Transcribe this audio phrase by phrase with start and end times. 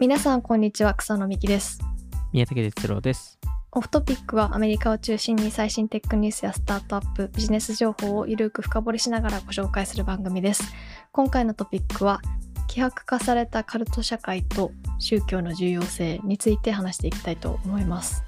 [0.00, 1.78] 皆さんこんにちは草野美希です
[2.32, 3.38] 宮武哲郎です。
[3.70, 10.64] オフトピックはアメリカを中心に最新テックニュースやスタートアップビジネス情報をゆるく深掘りしながらご紹介する番組です
[11.12, 12.20] 今回のトピックは
[12.66, 18.24] 希薄化されたカルト社会と宗教の重要性について話していきたいと思います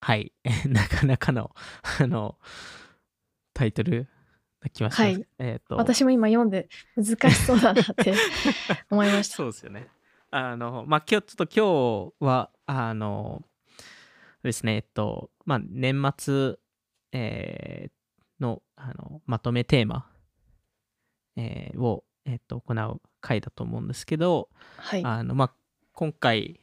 [0.00, 0.32] はい。
[0.68, 1.50] なかなかの、
[1.98, 2.36] あの、
[3.54, 4.06] タイトル
[4.64, 5.02] が来ました。
[5.02, 8.14] はいえっ、と、私も今読んで難しそうだなって
[8.90, 9.88] 思いましたそうですよね。
[10.30, 13.44] あの、まあ、今日、ちょっと今日は、あの、
[14.42, 16.56] ですね、えっと、まあ、年末、
[17.12, 20.10] えーの、あの、まとめテーマ、
[21.36, 25.54] えーを、えっと、行う回だと思うんですけど、はいあの、まあ、
[25.92, 26.60] 今回、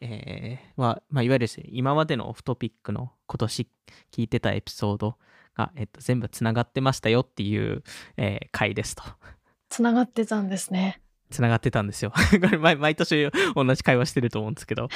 [0.00, 3.68] えーは、まあ、いわゆるね今までのオフトピックの今年
[4.12, 5.16] 聞いてたエピソード
[5.56, 7.82] が、えっと、全部つながってましたよっていう、
[8.16, 9.02] えー回ですと。
[9.68, 12.12] つながってたんですねつながってたんですよ。
[12.40, 14.88] これ毎毎年同じ会話してると思うんですけど、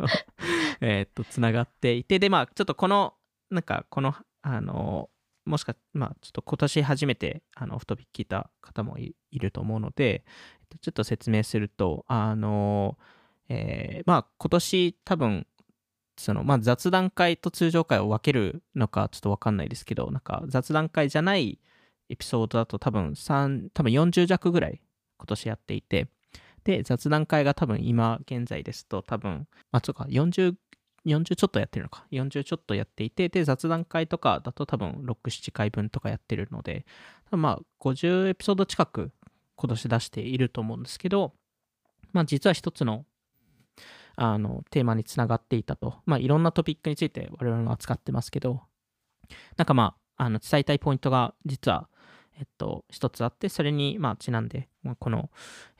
[0.80, 3.14] えーっと、つながっていて、で、まあ、ちょっとこの、
[3.50, 5.08] なんか、この、あの、
[5.46, 10.24] もしか、まあ、ちょっと今年初めて、あの、オフトピック聞いた方もいいると思うので、
[10.60, 12.98] えっとちょっと説明すると、あの、
[13.48, 15.46] えーまあ、今年多分、
[16.16, 21.60] その、まあ、雑談会と通常会を分けるのかちょっと分かんないですけど、なんか雑談会じゃない
[22.08, 24.80] エピソードだと多分3、多分40弱ぐらい
[25.18, 26.08] 今年やっていて、
[26.64, 30.54] で、雑談会が多分今現在ですと多分、まあ、そうか、40、
[31.06, 32.06] 40ちょっとやってるのか。
[32.10, 36.86] 40ちょっとやっていて、で、雑談会とかだと多分6、7回分とかやってるので、
[37.30, 39.12] まあ、50エピソード近く
[39.56, 41.34] 今年出していると思うんですけど、
[42.12, 43.04] まあ、実は一つの
[44.16, 45.96] あのテーマにつながっていたと。
[46.06, 48.62] まあ、いろんなトピックについて我々も扱ってますけど、
[49.56, 51.88] なんかまあ、あの伝えたいポイントが実は、
[52.38, 55.30] えっと、一つあって、それにまあちなんで、まあ、この、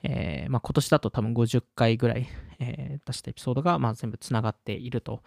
[0.03, 2.27] えーまあ、今年だと多分50回ぐらい、
[2.59, 5.21] えー出したエピソードがまあ全部つながっていると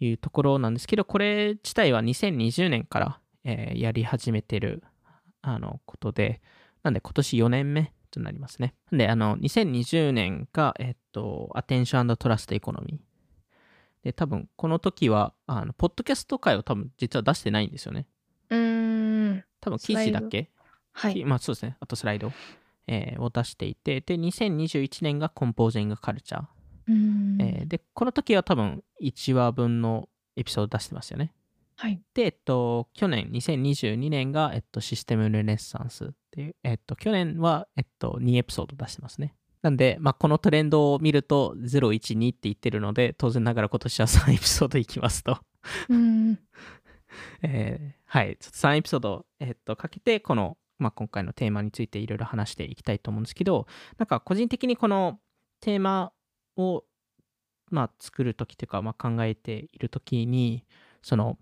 [0.00, 4.82] いうところなんですけど、これ自体は2020年から、えーやり始めてる
[5.42, 6.40] あのことで、
[6.82, 8.74] なんで今年4年目となりますね。
[8.92, 14.04] で、あの、2020年が、えっと、アテンショントラストエコノミー。
[14.04, 18.06] で、多分、この時は、あの、ポッドキャスト会を多分、実は出してないんですよね。
[18.48, 20.50] うーん多分、記事だけ、
[20.92, 21.76] はいまあ、そうですね。
[21.80, 22.32] あと、スライド、
[22.86, 26.42] えーを出していて、で、2021年がコンポージングカルチャー。
[26.88, 31.32] うーんえーで、この時は多分、1話分のエピソード出してますよね。
[31.76, 39.34] はいで、えっと、去年、2022年が、えっと、システムルネッサンスっていう、えっと、去年は、えっと、2エピソード出してますね。
[39.62, 45.38] なんで、まあ、このトレンドを見ると、0、1、2って言ってるので、当然ながら今年は3エピソードいきますと。
[45.88, 46.38] うーん
[47.42, 53.66] えーはい、ちょっと3エピソード、えっと、かけて、この、まあ、今回のテーマについていろいろ話していきたいと思うんですけど、
[53.98, 55.20] なんか個人的にこの
[55.60, 56.12] テーマ
[56.56, 56.84] を、
[57.70, 60.64] まあ、作るときというか、まあ、考えているときに、
[61.02, 61.38] その、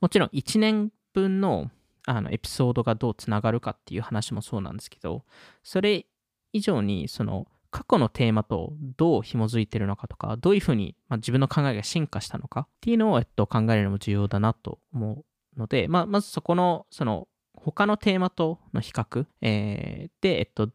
[0.00, 1.70] もちろん1年分の
[2.06, 5.24] あのエピソードがどうつながるかっていう話もそうなんですけど、
[5.62, 6.06] それ
[6.52, 15.24] 以上に、その、過去のテーマとどう紐づいてるのかとか、どういうふうに、まあ、自分の考えが進化したのかっていうのを、えっと、考えるのも重要だなと思
[15.56, 20.70] うので、まあ、まずそこの、その、他のテーマとの比較、えーで、えっと、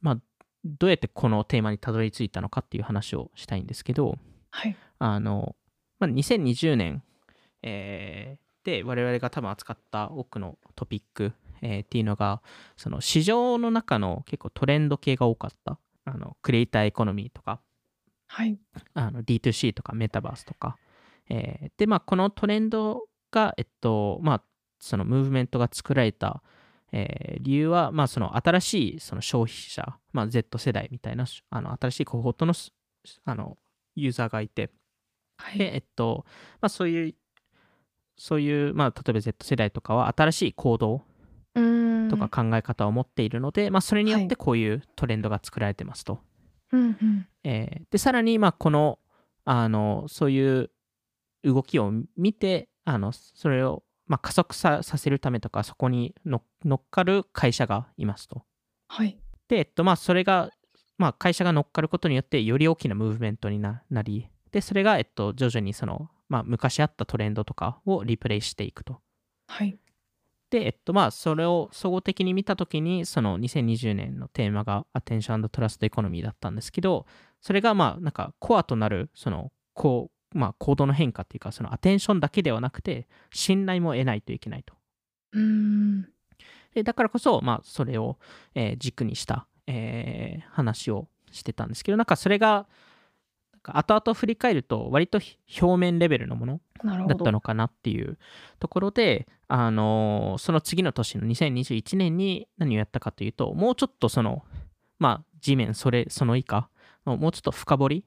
[0.00, 0.18] まあ、
[0.64, 4.16] どうやってこのテーマにたどり着いたのかっていう話をしたいんですけど、
[4.50, 4.76] はい。
[4.98, 5.56] あの、
[5.98, 7.02] まあ、2020年、
[7.62, 12.42] えーで我々が多分扱った多くのトピック、えーっていうのが、
[12.76, 15.78] その市場の中の結構トレンド系が多かった。
[16.04, 17.60] あの、クリエイターエコノミーとか、
[18.26, 18.58] はい
[18.94, 20.76] あの D2C とかメタバースとか。
[21.28, 24.42] えーで、まあ、このトレンドが、えっと、まあ、
[24.80, 26.42] そのムーブメントが作られた、
[26.92, 32.72] えー理由は、まあ、その新しいその消費者、まあ、Z 世代みたいな、あの新しいコホートのす
[33.24, 33.56] あの
[33.94, 34.70] ユーザーがいて、
[35.38, 36.24] はいで、えっと、
[36.60, 37.14] まあ、そういう、
[38.16, 41.02] そういう、まあ、例えば Z 世代とかは新しい行動
[42.10, 46.20] とか考え方を持っているので、まあ、それによっはいてこういうトレンドが作られてますと。
[46.72, 48.98] うんうんえーで、さらに、まあ、この、
[49.44, 50.70] あの、そういう
[51.44, 58.44] 動きを見て、あの、それを、まあ、加速ささせるためとか、そこにの乗っかる会社がいますと。
[58.88, 59.18] はい
[59.48, 60.50] で、えっと、まあ、それが、
[60.96, 69.00] まあ、会社が乗っかることによって、より大きなムーブメントにななり、で、それが、えっと、徐々にその、まあ、昔あったトレンドとかをリプレイしていくと。
[69.46, 69.78] はい
[70.48, 77.06] で、えっと、まあ、それを総合的に見たときに、その2020年のテーマが Attention Trust Economy だったんですけど、
[77.40, 84.74] それがまあ、なんかコアとなる、その、こう、まあ、行動の変化っていうか、そのアテンションだけではなくて、信頼も得ないといけないと。
[85.32, 86.08] うーん
[86.74, 88.18] でだからこそ、まあ、それを、
[88.54, 92.66] えー軸にした、えー話をしてたんですけどなんかそれが
[93.64, 95.20] 後々振り返ると割と
[95.60, 98.18] 表面レベルのものだったのかなっていう
[98.58, 104.44] ところで、あのーその次の年の2021年に何をやったかというともうちょっとその
[104.98, 106.68] まあ地面それその以下
[107.06, 108.04] のもうちょっと深掘り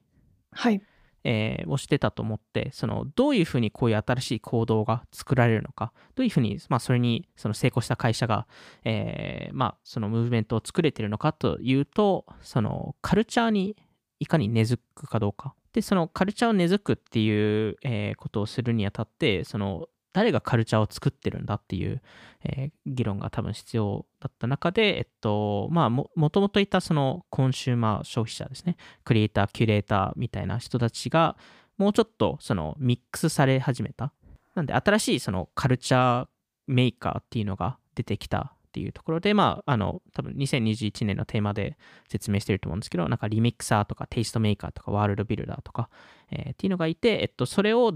[0.52, 0.82] はい。
[1.28, 8.46] えーをしてたと思ってそのどういうふうにこういう新しい行動が作られるのかどういうふうに、まあ、それにその成功した会社が、
[8.84, 13.76] えーまあ、そのムーブメントを作れてるのかというとそのカルチャーに
[14.20, 22.00] いかに根付くかどうかでそのカルチャーを根付くっていう、えーことをするにあたってその誰がカルチャーを作ってるんだっていう、
[22.42, 31.36] えー議論が多分必要だった中で、えっと、まあも、ともといたそのコンシューマー消費者ですね、クリエイター、キュレーターみたいな人たちが、
[31.76, 34.14] もうちょっとそのミックスされ始めた。
[34.54, 36.28] なんで、新しいそのカルチャー
[36.66, 41.78] メーカーっていうのが出てきたっていうところで、まあ、あの、多分2021年のテーマで
[42.10, 45.88] 説明してると思うんですけど、なんかリミクサーとかテイストメーカーとかワールドビルダーとか、
[46.30, 47.94] えーっていうのがいて、えっと、それを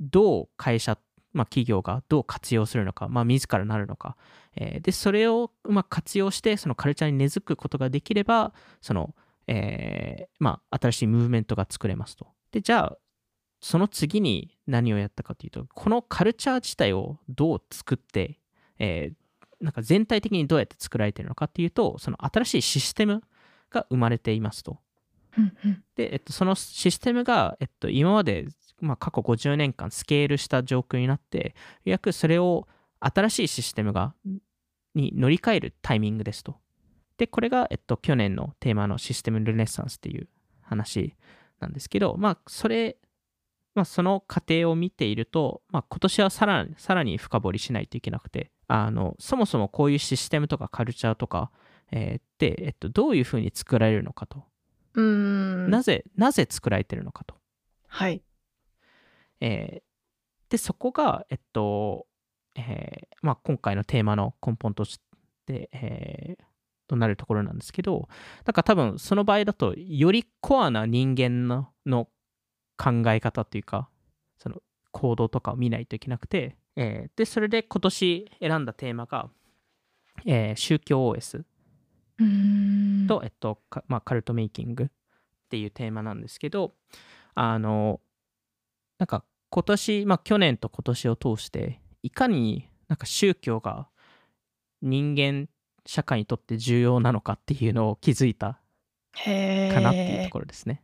[0.00, 0.98] どう会社、
[1.32, 4.16] まあ、企業がどう活用するのか、まあ、自らなるのか、
[4.56, 9.14] えーで、それをうまく活用して、そのカルチャーに根付くことができれば、その、
[9.46, 12.26] えーまあ、新しいムーブメントが作れますと。
[12.50, 12.98] で、じゃあ、
[13.60, 18.40] その次に何をやったかというと、このカルチャー自体をどう作って、
[18.80, 19.25] えー
[19.60, 23.22] なんか全体的にどうやって作られているのかっていうと、その新しいシステム
[23.70, 24.78] が生まれていますと。
[25.96, 28.46] で、えっと、そのシステムが、えっと、今まで、
[28.80, 31.52] まあ、過去50年間スケールした状況になって、よ
[31.86, 32.66] うやくそれを
[33.00, 34.14] 新しいシステムが
[34.94, 36.56] に乗り換えるタイミングですと。
[37.18, 40.28] で、これが、えっと、去年のテーマのシステムルネッサンスっていう
[40.62, 41.14] 話
[41.60, 42.96] なんですけど、まあ、それ、
[43.74, 51.50] まあ、その過程を見ていると、まあ、今年はさらにさらに深掘りしないといけなくて、あの、そもそもこういうシステムとかカルチャーとか、
[51.92, 54.44] えーって、えっと、どういうふうに作られるのかと。
[54.94, 57.36] うーんなぜ、なぜ作られてるのかと。
[57.88, 58.22] はい
[59.40, 59.82] えー
[60.48, 62.06] で、そこが、えっと、
[62.54, 65.00] えーまあ、今回のテーマの根本とし
[65.44, 66.44] て、えー
[66.88, 68.08] となるところなんですけど、
[68.44, 72.08] なんか多分その場合だと、よりコアな人間のの
[72.76, 73.88] 考え方というか、
[74.38, 74.62] その
[74.92, 79.30] 行動とかを見ないといけなくて、えーで、それで今年選んだテーマが、
[80.24, 81.44] えー宗教 OS
[83.06, 84.88] と、えっとかまあ、カルトメイキングっ
[85.48, 86.74] ていうテーマなんですけど
[87.34, 88.00] あの
[88.98, 93.88] なんか今年、まあ、去年と今年を通していかになんか宗教が
[94.82, 95.48] 人間
[95.84, 98.58] 社会にとって重要なのかっていうのを気づいた
[99.12, 100.82] へかなっていうえところですね。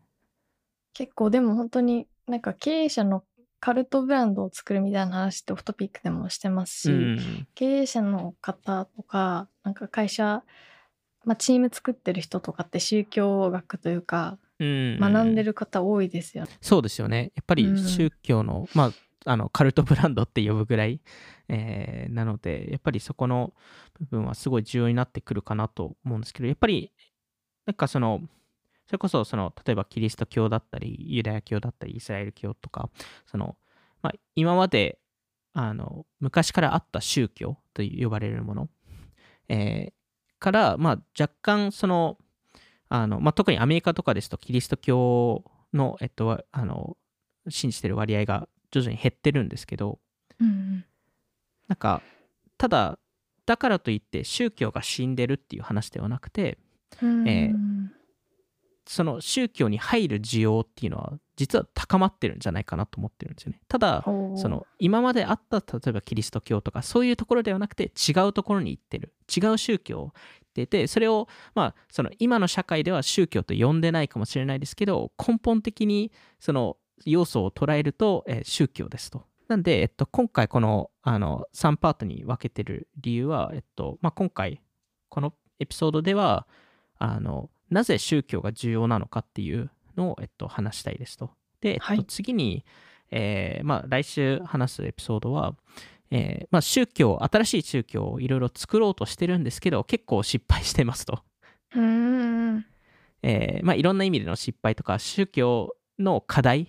[0.95, 3.25] 結構でも本当になんか経営者の
[3.63, 10.43] カルトブランドを作るみたいな話ってオフトピックでもしてますし、うん、経営者の方とかなんか会社、
[11.25, 16.51] まあ、チーム作ってる人とかって宗教学というかうん学んでる方多いですよね。
[16.61, 17.31] そうですよね。
[17.37, 18.93] やっぱりうん宗教の、まあ、
[19.27, 21.01] あのカルトブランドって呼ぶぐらい、
[21.49, 23.53] えーなので、やっぱりそこの
[24.01, 26.93] 部分はすごい重要になってくるかなと思うんですけど、やっぱり、
[27.67, 28.21] なんかその、
[28.93, 32.91] それこそその、例えばキリスト教だったり、ユダヤ教だったり、イスラエル教とか、
[33.25, 33.57] その、
[34.03, 34.99] まあ、今まで、
[35.55, 38.69] あの、昔からあった宗教と呼ばれるもの、
[39.49, 39.93] えー
[40.41, 42.19] から、まあ、若干その、
[42.91, 46.99] あの、まあ、特にアメリカとかですと、キリスト教の、えっと、わあの、
[47.49, 50.01] 信じてる割合が徐々に減ってるんですけど、
[50.39, 50.85] うん
[51.69, 52.03] なんか、
[52.59, 52.99] ただ、
[53.47, 56.59] だからといって宗教が死んでるっていう話ではなくて、
[57.01, 57.27] うん。
[57.27, 57.51] え
[58.93, 63.61] その宗教に入る需要っていうのは、実は高まってるんじゃないかなと思ってるんですよね。
[63.67, 64.11] ただ、そ
[64.51, 70.13] の今まであった例えばキリスト教とかそういうところではなくて違うところに行ってる違う宗教を行っ
[70.53, 79.25] ていてそれをまあその今の社会では宗教と呼んでないかもしれないですけど根本的にその要素を捉えると、えー宗教ですと。
[79.49, 84.61] なんで、えっと、今回このあの3パートに分けてる理由は、えっとまあ、今回
[85.09, 86.47] このエピソードでは
[86.99, 91.31] あのなぜ宗教が重要なのかっていうのを、えっと、話したいですと。
[91.61, 92.05] で、えっとはい。
[92.07, 92.65] 次に、
[93.11, 95.55] えーまあ、来週話すエピソードは、
[96.11, 101.21] えーまあ、宗教新しい宗教をいろいろ作ろうとしてるんですけど結構失敗してますと、
[101.75, 102.67] うーん。
[103.23, 106.67] えーまあ、いろんな意味での失敗とか宗教の課題っ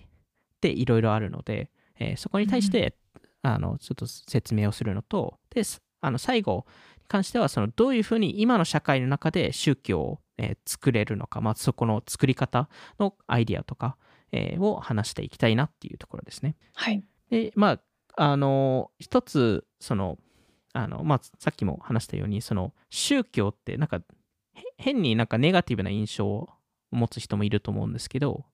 [0.60, 2.96] ていろいろあるので、えーそこに対して、
[3.42, 6.64] あのちょっと説明をするのとですあの最後
[6.98, 13.96] に関してはそのどういうふうに今の社会の中で宗教を、えー作れるのか、まあ、そこの作り方のアイディアとか、
[14.32, 16.56] えーを話していきたいなっていうところですね。
[16.74, 17.80] はいで、ま
[18.16, 20.18] あ、あの、一つ、その、
[20.72, 24.02] あの、まあ、さっきも話したようにその宗教ってなんか
[24.76, 26.50] 変になんかネガティブな印象を
[26.90, 28.44] 持つ人もいると思うんですけど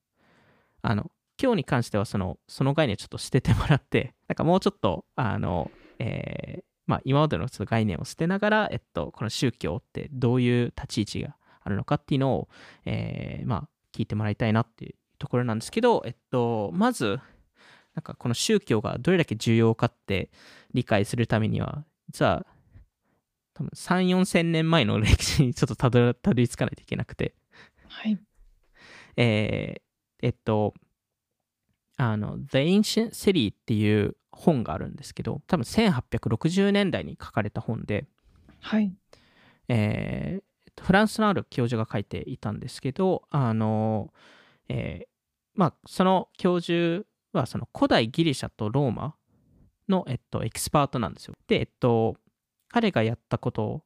[0.82, 1.10] あの
[1.42, 11.36] 今日に関してはそのその概念をちょっと捨ててもらって なんかもうちょっとあの、えーまあ、今までのちょっと概念を捨てながら、えっと、この宗教ってどういう立ち位置が
[11.70, 12.48] あるのかっていうのを、
[12.84, 17.20] えー、まあ、聞いてもらいたいなっていうところなんですけど、えっと、まず、
[17.94, 20.30] なんかこの宗教がどれだけ重要かって
[20.72, 22.46] 理解するためには、実は、
[23.54, 27.34] 多分3、4千年前の歴史にちょっとたどり着かないといけなくて。
[27.88, 28.18] はい。
[29.16, 30.74] えー、えっと、
[31.96, 38.06] あの、The Ancient City っていう本があるんですけど、多分1860年代に書かれた本で、
[38.60, 38.92] はい。
[39.68, 40.42] えー、
[40.82, 44.12] フランスのある教授が書いていたんですけど、あの、
[44.68, 45.06] えー、
[45.54, 49.14] まあ、その教授はその古代ギリシャとローマ
[49.88, 51.34] の、えっと、エキスパートなんですよ。
[51.46, 52.16] で、えっと、
[52.68, 53.82] 彼がやったこと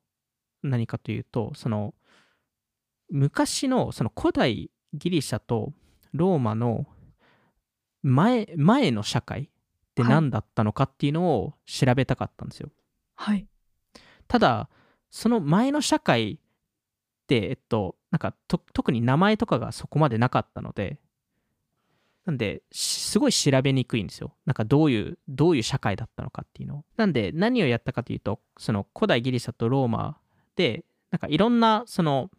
[0.63, 1.95] 何かというと、その
[3.11, 5.73] 昔のその古代ギリシャと
[6.13, 6.87] ローマの
[8.03, 9.49] 前前の社会っ
[9.95, 12.71] て何だったのかっていうのを調べたかったんですよ。
[13.17, 13.47] はい。
[14.27, 14.69] ただ、
[15.11, 16.41] その前の社会
[17.31, 18.35] えっと、なんか
[18.73, 20.99] 特に名前とかがそこまでなかったので、
[22.25, 24.35] なんで、すごい調べにくいんですよ。
[24.47, 26.85] なんかどういう、どういう社会だったのかっていうのを。
[26.97, 30.17] なんで、何をやったかというと、その古代ギリシャとローマ
[30.57, 32.31] で、なんかいろんなその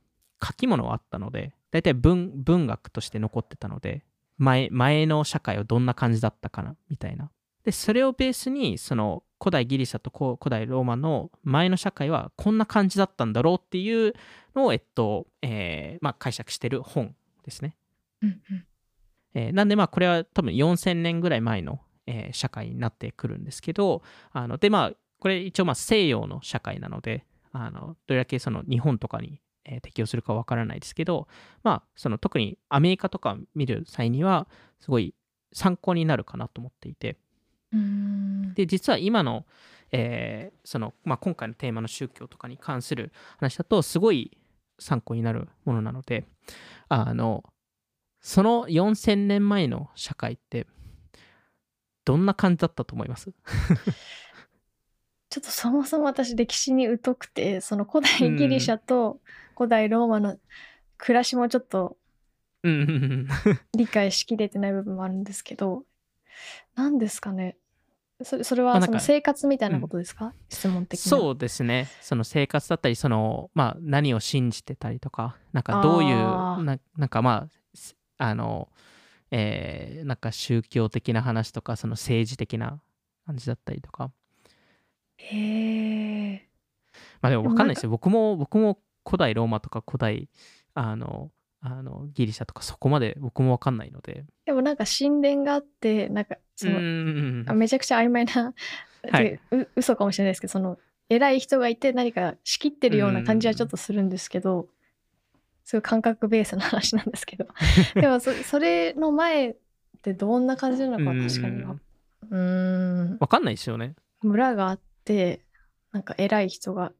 [0.43, 4.03] 書き物があったので、大体文文学として残ってたので、
[4.37, 7.29] 前前の社会はどんな感じだったかなみたいな。
[7.63, 10.09] で、それをベースに、その古代ギリシャと
[10.41, 14.13] 古代ローマの前の社会はこんな感じだったんだろうっていう
[14.55, 17.77] のを、えっと、えー、まあ、解釈してる本ですね。
[18.23, 18.65] うんうん
[19.35, 31.27] えー、なんでまあこれは多分4000年ぐらい前の、えー、社会になってくるんですけどあのでまあこれ一応まあ西洋の社会なのであのどれだけその日本とかにえー、適用するかわからないですけど、
[31.63, 34.47] まあ、その特にアメリカとか見る際には、
[34.79, 35.15] すごい
[35.53, 37.17] 参考になるかなと思っていて、
[38.53, 39.45] で、実は今の、
[39.91, 44.37] えー、その、まあ、今回のテーマの宗教とかに関する話だと、すごい
[44.79, 46.25] 参考になるものなので、
[46.89, 47.43] あの、
[48.21, 50.67] その4000年前の社会って、
[52.05, 53.33] どんな感じだったと思います？
[55.29, 59.19] ちょっとそもそも私歴史に疎くてその古代ギリシャと
[59.57, 60.37] 古代ローマの
[60.97, 61.97] 暮らしもちょっと
[63.75, 65.83] 理解しきれてない部分もあるんですけど
[66.75, 67.57] 何ですかね
[68.23, 71.89] それそれはその生活みたいなことですか、うん、質問的にそうですね。
[72.01, 77.47] その生活だったりその、まあ、何を信じてたりとかなんかどういうななんかま
[78.17, 78.69] ああの
[79.31, 82.79] えー、なんか宗教的な話とかその政治的な
[83.25, 84.11] 感じだったりとか。
[85.17, 86.47] へえ。
[87.21, 87.89] まあでも分かんないですよ。
[87.89, 90.29] 僕も、僕も古代ローマとか古代、
[90.73, 91.31] あの、
[91.67, 94.23] あのギリシャとかそこまで僕も分かんないので。
[94.45, 98.53] でもなんか神殿があって、なんかその、めちゃくちゃ曖昧な、
[99.11, 100.77] はい、う嘘かもしれないですけど、その
[101.09, 104.67] 偉い人がいて何か仕切ってるような感じはちょっとするんですけど、
[105.63, 107.47] すごい感覚ベースの話なんですけど。
[107.99, 109.55] でもそそれの前っ
[110.03, 111.77] てどんな感じなのか確かには。
[112.29, 113.17] うん。
[113.17, 113.95] 分かんないですよね。
[114.21, 115.41] 村があって、
[115.91, 116.91] なんか偉い人が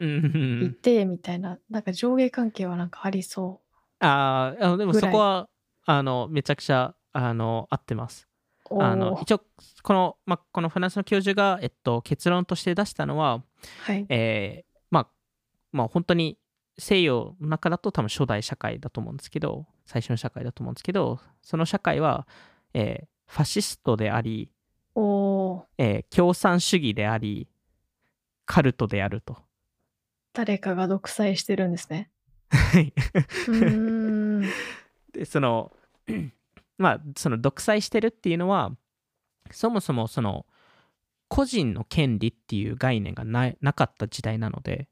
[0.00, 3.65] いてみたいな、なんか上下関係はなんかありそう。
[4.00, 5.48] ああ、でもそこは、
[5.84, 8.28] あの、めちゃくちゃ、あの、合ってます。
[8.70, 9.42] あの一応
[9.82, 13.42] この,、ま、このフランスの教授が、えっと、結論として出したのは、
[13.82, 14.06] はい。
[14.08, 15.08] えー、まあ
[15.72, 16.38] まあ本当に
[16.78, 22.26] 西洋の中だと多分初代社会だと思うんですけど最初の社会だと思うんですけどその社会は、
[22.74, 24.50] えー、ファシストであり
[24.94, 27.48] おえー、共産主義であり
[28.46, 29.36] カルトであると。
[30.32, 31.96] 誰かが独裁してるんですね。
[31.96, 32.10] はい
[35.12, 35.72] でその
[36.78, 38.72] まあその独裁してるっていうのは
[39.50, 40.46] そもそもその
[41.28, 44.88] 個人の権利っていう概念がななかった時代なので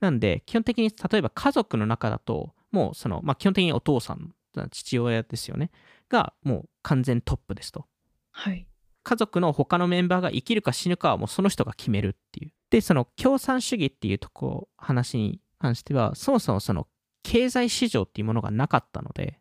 [0.00, 4.34] なんで基本的に例えば家族の中だともうその、まあ、基本的にお父さん
[4.70, 5.70] 父親ですよね
[6.08, 7.86] がもう完全トップですと。
[8.32, 8.66] はい。
[9.04, 12.52] 家族の他のメンバーが生きるか死ぬかはもうその人が決めるっていう。
[12.70, 16.86] で、その共産主義っていうとこ、話に関しては、そもそもその
[17.22, 19.38] 経済市場っていうものがなかったので、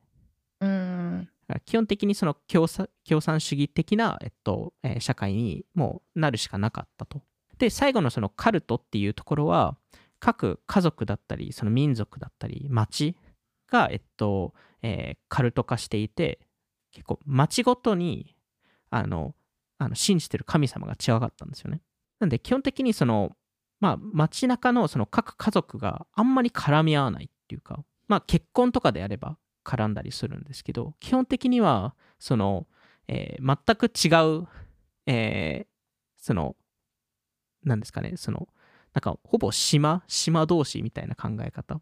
[0.60, 1.30] うん
[1.66, 7.22] 基本的にその共産共産主義的な、えっとえー、社会にもうなるしかなかったと。
[7.58, 9.78] で、最後のそのカルトっていうところは、
[10.20, 13.16] 各家族だったり、その民族だったり、町
[13.70, 16.40] が、えっと、えー、カルト化していて、
[16.92, 18.36] 結構町ごとに
[18.90, 19.36] あの
[19.78, 21.82] あの信じてる神様が違かったんですよね。
[22.20, 23.36] なんで基本的にその
[23.80, 32.68] まあ街中のその各家族があんまり絡み合わないっていうかまあ結婚とかであれば絡んだりするんですけど基本的にはその、
[33.08, 34.10] えー全く違
[34.42, 34.48] う、
[35.06, 35.68] えー
[36.20, 36.56] その
[37.64, 38.48] なんですかねその
[38.94, 41.82] なんかほぼ島島同士みたいな考え方。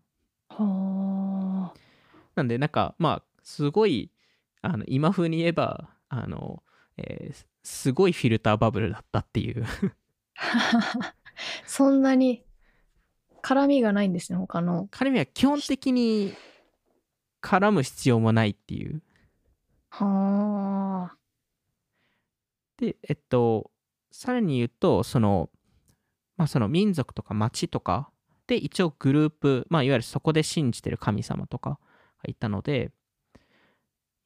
[0.49, 1.79] はあ。
[2.35, 4.11] なんでなんかまあすごい
[4.61, 6.63] あの今風に言えばあの、
[6.97, 9.65] えーすごいフィルターバブルだったっていう
[11.65, 12.43] そんなに
[13.41, 14.87] 絡みがないんですね他の。
[14.91, 16.33] 彼には基本的に
[17.41, 19.01] 絡む必要もないっていう。
[19.89, 21.17] はあ。
[22.77, 23.71] でえっと
[24.11, 25.49] さらに言うとその
[26.37, 28.09] まあその民族とか町とか
[28.47, 31.77] で一応グループまあいわゆるそこで信じてる神様とかが
[32.27, 32.91] いたので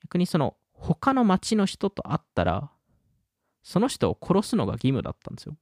[0.03, 2.71] 逆にその他の町の人と会ったら
[3.63, 5.57] その人を殺すのが義務だったんですよ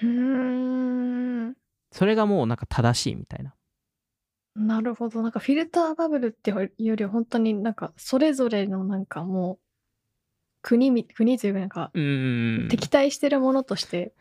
[0.00, 1.56] うーん。
[1.90, 3.54] それがもうなんか正しいみたいな。
[4.54, 5.22] なるほど。
[5.22, 9.58] なんかフィルターバブルっていうよりは本当になんかそれぞれのなんかもう
[10.62, 11.90] 国み国というかなんか
[12.70, 14.12] 敵対してるものとして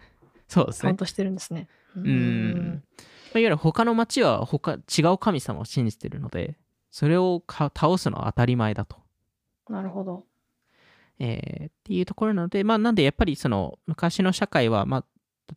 [0.47, 0.81] そうですね。
[0.81, 1.67] カウントしてるんですね。
[1.95, 2.83] うん
[3.33, 6.57] まあいわゆる他の町は他違う神様を信じてるので
[6.89, 8.97] それをか倒すのは当たり前だと。
[9.69, 10.25] なるほど。
[11.19, 15.05] えーっていうところなので、まあ、なんでやっぱりその昔の社会は、まあ、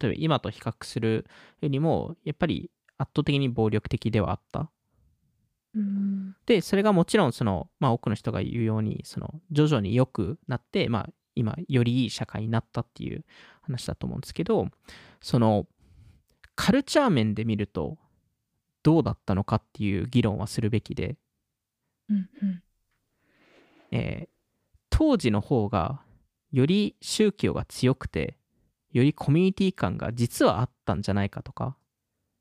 [0.00, 1.26] 例えば今と比較する
[1.60, 4.70] よりも、やっぱり圧倒的に暴力的ではあった。
[5.74, 13.24] うんで、それがもちろん、その、まあ、多くの人が言うように、その、徐々に良くなって、まあ、今、よりいい社会になったっていう
[13.62, 14.68] 話だと思うんですけど、
[15.20, 15.66] その、
[16.54, 17.98] カルチャー面で見ると、
[18.84, 21.16] どうだったのかっていう議論はするべきで、
[22.08, 22.62] うんうん
[23.90, 24.34] えー
[24.96, 26.02] 当時の方が
[26.52, 28.38] より宗教が強くて
[28.94, 31.76] よりコミュニティ感が実はあったんじゃないかとか。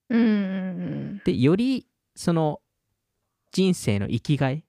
[0.10, 0.20] うん。
[0.20, 2.62] うんでよりその
[3.52, 4.64] 人生の生きがい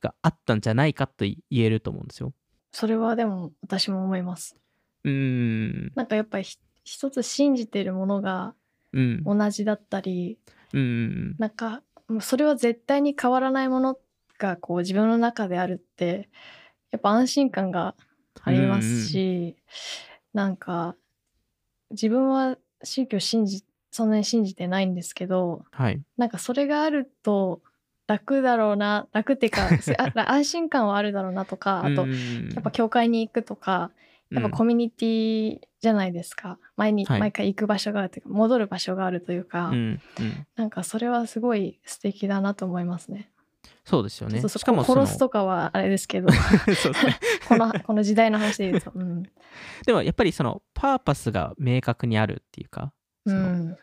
[0.00, 2.32] があったんじゃないかと言えると思うんですよ。
[2.72, 4.56] それはでも私も思います。
[5.04, 5.92] うーん。
[5.94, 8.54] なんかやっぱりひ一つ信じてるものが
[8.92, 9.24] うん。
[9.24, 10.38] 同じだったり
[10.72, 11.36] うん。
[11.38, 11.82] なんか
[12.20, 13.98] それは絶対に変わらないもの
[14.38, 16.28] がこう自分の中であるって
[16.92, 17.94] やっぱ安心感が
[18.42, 19.56] ありますし、
[20.32, 20.96] なんか
[21.90, 26.00] 自分は宗教信じそんなに信じてないんですけどはい。
[26.16, 27.60] なんかそれがあると
[28.06, 29.68] 楽だろうな楽っていうか
[30.28, 33.90] 安心感はあるだろうなとかあとうんやっぱ教会に行くとか
[34.30, 37.20] やっぱコミュニティじゃないですか、毎日はい。
[37.20, 40.46] 毎回行く場所があるというか戻る場所があるというか、うんうん。
[40.56, 43.30] なんかそれはすごい素敵だなと思いますね。
[43.84, 44.40] そうですよね。
[44.40, 46.28] しかも 殺すとかはあれですけど。
[47.48, 48.92] このこの時代の話で言うと。
[48.94, 49.22] うん。
[49.84, 52.92] でもやっぱりそのパーパスが明確にあるっていうか
[53.26, 53.78] そのうん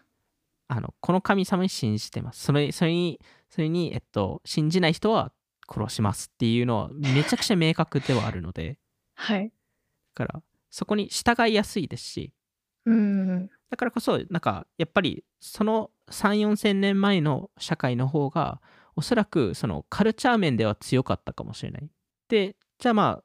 [0.72, 2.44] あのこの神様に信じてます。
[2.44, 5.34] それそれにそれに、えっと、信じない人は
[5.68, 8.78] 殺しますっていうのはめちゃくちゃ明確ではあるので。
[9.16, 9.52] はい。
[10.16, 12.34] だからそこに従いやすいですし。
[12.86, 18.62] うんだからこそなんかやっぱりその3 4千年前の社会の方が
[19.00, 21.90] おそらくそのカルチャー面では強かったかもしれない。
[22.28, 23.24] でじゃあまあ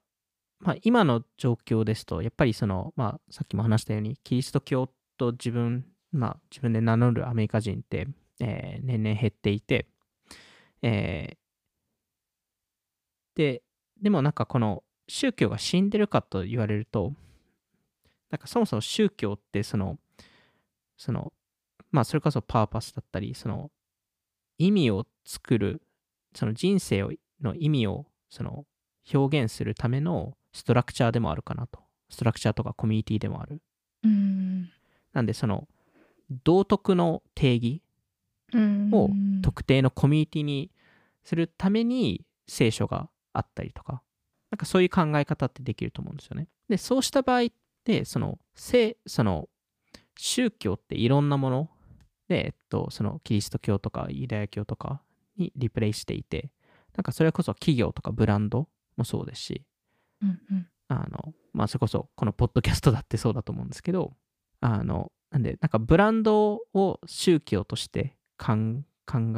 [0.60, 8.06] まあ、今の状況ですとやっぱりその、まあ、さっきも話したようにキリスト教と自分、まあ、自分で名乗るアメリカ人って、
[8.40, 9.86] えー年々減っていて、
[10.80, 11.36] えー
[13.34, 13.62] で
[14.00, 17.12] でもなんかこの宗教が死んでるかと言われると
[18.30, 19.98] なんかそもそも宗教ってその
[20.96, 21.32] その
[21.90, 23.72] まあそれこそパーパスだったりその
[24.58, 25.82] 意味を作る
[26.34, 28.64] その人生をの意味をその
[29.12, 31.80] 表現するためのストラクチャーでもあるかなと。
[32.10, 33.60] ストラクチャーとかコミュニティでもある。
[34.04, 34.70] うん。
[35.12, 35.68] なんでその
[36.44, 37.82] 道徳の定義
[38.52, 38.90] うん。
[38.92, 39.10] を
[39.42, 40.70] 特定のコミュニティに
[41.24, 44.02] するために聖書があったりとか。
[44.50, 46.46] なんかそういう考え方ってできると思うんですよね。
[46.68, 47.48] でそうした場合っ
[47.84, 49.48] てその聖その
[50.16, 51.70] 宗教っていろんなもの
[52.28, 55.02] で、えっと、そのキリスト教とかユダヤ教とか
[55.36, 56.50] にリプレイしていて
[56.96, 59.62] なんかそれこそ企業とかブランドもそうですし
[60.22, 64.12] うんうんあの、まあ、それこそ、このポッドキャストだってそうだと思うんですけど、
[64.60, 68.54] あの、なんで、なんかブランドを宗教として考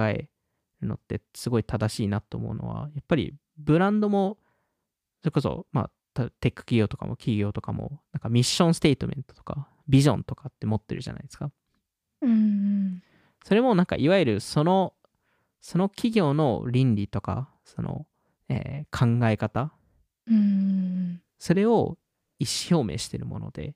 [0.01, 0.29] え
[0.81, 4.39] るのってすごい正しいなと思うのは、やっぱりブランドも、
[5.23, 11.51] それこそ、まあ、たテック企業とかも企業とかも、なんかミッションステートメントとか、ビジョンとかって持ってるじゃないですか。
[12.31, 13.03] うん
[13.45, 14.93] それもなんかいわゆるその、
[15.61, 18.07] その企業の倫理とか、その、
[18.49, 19.73] えー考え方、
[20.29, 21.21] うん。
[21.39, 21.97] それを
[22.39, 23.75] 意思表明してるもので。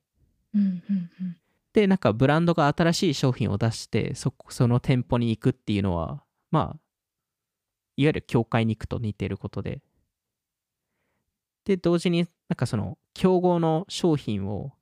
[0.54, 1.36] うんうんうん。
[1.72, 6.80] でなんかブランドが新しい商品を出してそその店舗に行くっていうのはまあ
[7.96, 9.80] いわゆる教会に行くと似てることで。
[11.64, 14.72] で同時になんかその競合の商品を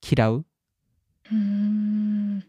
[0.00, 0.46] 嫌う
[1.34, 2.42] っ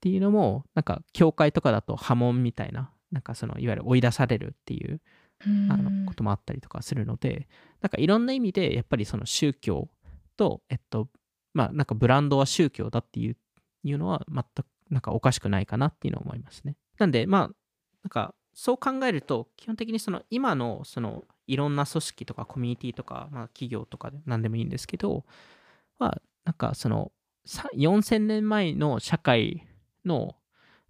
[0.00, 5.00] ていうのもなんか教会とかだと波紋みたいななんかそのいわゆる追い出されるっていう
[5.46, 7.48] うんあのこともあったりとかするので
[7.80, 9.88] なんかいろんな意味でやっぱりその宗教
[10.36, 11.08] とえっと
[11.52, 13.36] まあなんかブランドは宗教だっていう
[13.84, 16.76] いうのは全くなんかおかしくないかなっていうのを思いますね。
[16.98, 17.40] なんでまあ
[18.02, 25.24] なんかそう考えると基本的にその今のそのいろんな組織とかコミュニティとか、まあ、企業とかで何でもいいんですけど
[25.98, 27.15] まあなんかそのさ
[27.46, 29.66] 4000年前の社会
[30.04, 30.36] の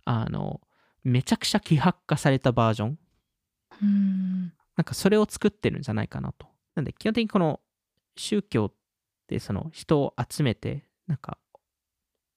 [0.05, 0.61] あの
[1.05, 2.99] めちゃくちゃ希薄化されたバージョン。
[3.83, 4.53] うん。
[4.77, 6.47] なんかそれを作ってるんじゃないかなと。
[6.75, 7.61] なんで基本的にこの
[8.17, 8.73] 宗教っ
[9.27, 11.39] てその人を集めてなんか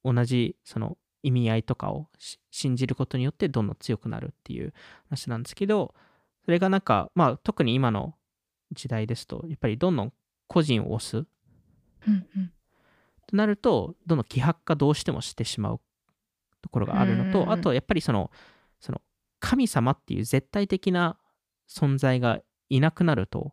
[0.04, 4.72] 同じその意味合いとかをし信じることによってどんどん強くなるっていう
[5.08, 5.94] 話なんですけど
[6.44, 8.14] それがなんかまあ特に今の
[8.72, 10.12] 時代ですとやっぱりどんどん
[10.46, 11.18] 個人を押す。
[12.06, 12.52] うんうん
[13.30, 15.80] となるとどんどん希薄化どうしてもしてしまう
[16.62, 17.32] ところがあるのうん。
[17.32, 18.30] とあとやっぱりその
[18.80, 19.00] その
[19.38, 21.18] 神様っていう絶対的な
[21.68, 23.52] 存在がいなくなると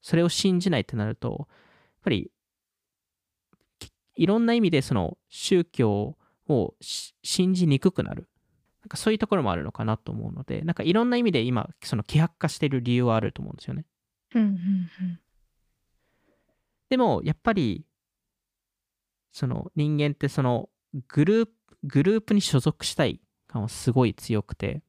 [0.00, 1.48] それを信じないってなるとやっ
[2.04, 2.30] ぱり
[3.78, 6.16] きいろんな意味でその宗教
[6.48, 8.28] をし信じにくくなる。
[8.82, 13.86] なんかそういうところもあるのかなと思うのでなんかいろんな意味で今その希薄化している理由はあると思うんですよね。
[16.90, 17.86] でもやっぱり
[19.32, 20.68] その人間ってその
[21.08, 21.52] グループ
[21.84, 24.82] グループに所属したい感はすごい強くて。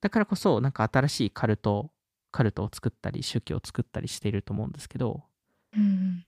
[0.00, 1.90] だからこそなんか新しいカルト
[2.30, 5.24] カルトを作ったり宗教を作ったりしていると思うんですけど。
[5.76, 6.18] うん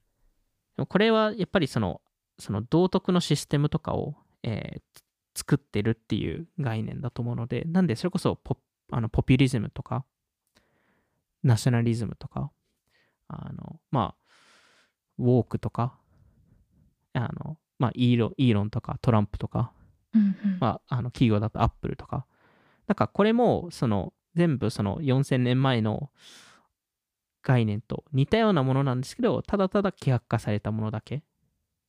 [0.77, 2.01] でもこれはやっぱりその
[2.39, 4.81] その道徳のシステムとかを、えー
[5.35, 8.57] 作ってるっていう概念だと思うのでなんでそれこそポ
[8.91, 10.05] あのポピュリズムとか
[11.43, 12.51] ナショナリズムとか
[13.29, 14.25] あのまあ
[15.19, 15.97] ウォークとか
[17.15, 19.73] あのまあイーロンイーロンとかトランプとか
[20.15, 20.59] うんうん。
[20.61, 22.27] まあ、あの企業だとアップルとか、
[22.87, 26.11] なんかこれもその全部その4000年前の
[27.43, 31.23] 概念と似たようなものなんですけど、ただただ希薄化されたものだけ。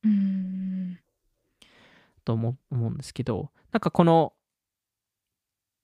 [0.04, 0.98] うん。
[2.24, 4.32] と思思うんですけど、なんかこの、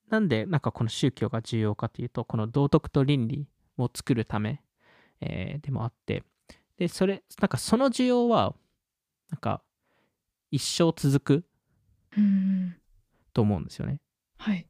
[0.09, 3.47] なんでなんかこの宗教が重要かというと、この道徳と倫理
[3.77, 4.63] を作るため、
[5.21, 6.23] えーでもあって、
[6.77, 8.55] で、それ、なんかその需要は、
[9.31, 9.63] なんか
[10.51, 11.45] 一生続く
[12.17, 12.77] うん
[13.33, 14.01] と思うんですよね。
[14.39, 14.67] はい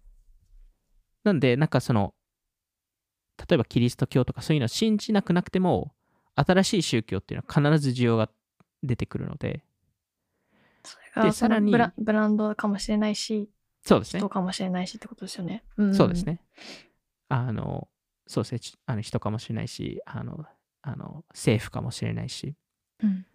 [1.24, 2.14] なんで、なんかその、
[3.38, 5.92] 例えばキリスト教とかそういうのを信じなくなくても、
[6.34, 8.30] 新しい宗教っていうのは必ず需要が
[8.82, 9.62] 出てくるので、
[10.84, 13.50] それがでさらにブランドかもしれないし
[13.84, 14.28] そうですね人。
[14.28, 15.64] かもしれないしってことですよね。
[15.80, 16.24] んそうです。
[16.24, 16.40] ね。
[17.28, 17.88] あの、
[18.26, 18.60] そうですね。
[18.60, 20.46] ちあの人かもしれないし、あの、
[20.82, 22.54] あの政府かもしれないし、
[23.02, 23.26] うん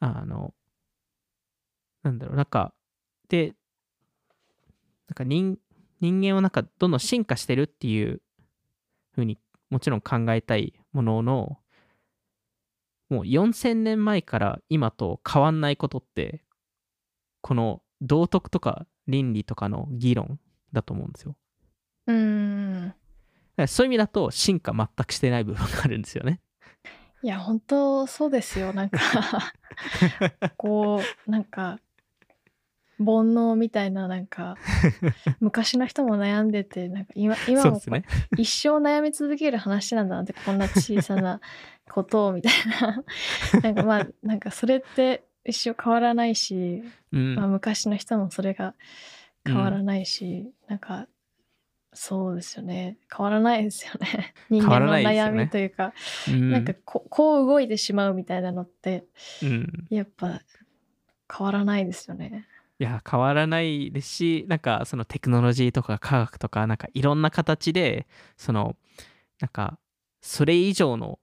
[0.00, 0.54] あの、
[2.02, 2.74] なんだろう、なんか、
[3.28, 3.54] で、
[5.08, 5.58] なんか人
[6.00, 8.20] 人間をなんかどんどん進化してるっていう
[9.12, 9.38] ふうに
[9.70, 11.58] もちろん考えたいものの、
[13.08, 16.44] もう4000年前から今と変わんないことって、
[17.40, 20.38] この道徳とか倫理とかの議論
[20.72, 21.36] だと思うんですよ。
[22.06, 22.94] うん
[23.66, 26.40] そういう意味だと進化全くしてない部分があるんですよね。
[27.24, 28.74] いや本当そうですよ。
[28.74, 28.98] なんか
[30.58, 31.78] こうなんか
[32.98, 34.58] 煩悩みたいななんか
[35.40, 38.04] 昔の人も悩んでてなんか今今もね。
[38.36, 41.40] 一生悩み続ける話なんだなってこんな小さな
[41.90, 43.02] ことをみたいな。
[43.62, 47.36] なんかまあなんかそれって一生変わらないし、うん。
[47.36, 48.74] まあ、昔の人もそれが
[49.46, 51.08] 変わらないし、なんか
[51.94, 52.98] そうですよね。
[53.14, 54.34] 変わらないですよね。
[54.50, 55.92] 人間の悩みというか、
[56.28, 56.50] うん。
[56.50, 59.06] なんかここう動いてしまうみたいなのって
[59.42, 59.86] うん。
[59.90, 60.40] やっぱ
[61.32, 62.46] 変わらないですよね。
[62.80, 68.76] いや変わらないですしなんかそのテクノロジーとか科学とかなんかいろんな形でその
[69.40, 69.78] なんか
[70.20, 71.20] それ以上の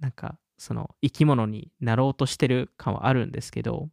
[0.00, 3.90] なんかその生き物になろうとしてる感はあるんですけど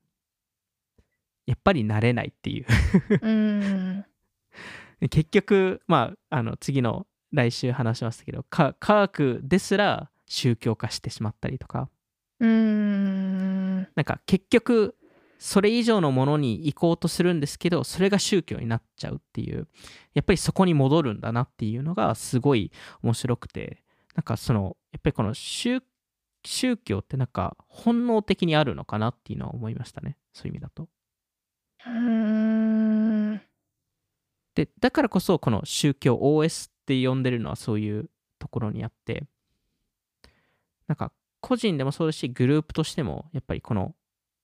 [1.46, 2.66] やっぱりなれないっていう。
[3.22, 4.06] うん
[5.10, 11.90] 結局まああの次の来週話しますけどか科学ですら宗教化してしまったりとか。
[12.40, 13.78] うん。
[13.96, 14.96] なんか結局
[15.38, 19.68] それ以上のものに行こうとするんですけどそれが宗教になっちゃうっていう。
[20.14, 22.72] やっぱりそこに戻るんだなっていうのがすごい
[23.04, 23.84] 面白くて。
[24.16, 25.82] なんかそのやっぱりこの宗
[26.46, 30.18] 宗教ってなんか本能的にあるのかなっていうのは思いましたね。
[30.32, 30.88] そういう意味だと。
[31.86, 33.05] うーん。
[34.56, 39.26] でだからこそこの宗教 OS って呼んでるのはそういうところにあって
[40.88, 43.96] なんか個人でもそうですしグループとしてもやっぱりこの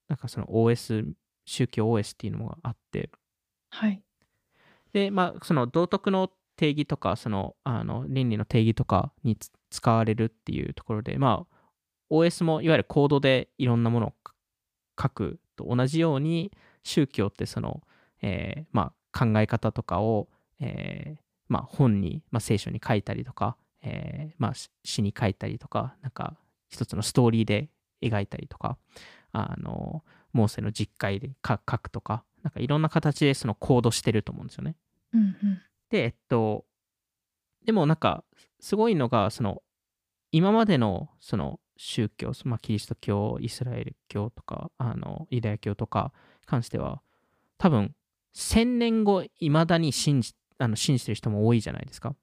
[0.08, 1.12] なんかその OS
[1.46, 3.10] 宗教 OS っていうのがあって
[3.70, 4.02] はい。
[4.92, 14.12] でまあその道徳の定義とかそのあの倫理の定義とかにつ使われるっていうところでまあ OS もいわゆるコードでいろんなものを
[15.00, 16.52] 書くと同じように
[16.84, 17.80] 宗教ってその、
[18.20, 20.28] えーまあ、考え方とかを、
[20.60, 26.36] えーまあ、本に、まあ、聖書に書いたりとか、えーまあ、し詩に書いたりとかなんか
[26.68, 27.68] 一つのストーリーで
[28.02, 28.78] 描いたりとか
[29.32, 34.76] あのモーセの実会で書書くとかなんかいろんな形でそのコードしてると思うんですよね。
[35.12, 35.62] うんうん。
[35.90, 36.64] で、えっと、
[37.64, 38.24] でもなんか、
[38.60, 39.62] すごいのが、その、
[40.30, 47.02] 今までの、その、宗教、まあ、キリスト教、イスラエル教とか、あの、ユダヤ教とかに関しては、
[47.58, 47.94] 多分、
[48.34, 52.14] 1000年後、いまだに信じ、あの信じてる人も多いじゃないですか。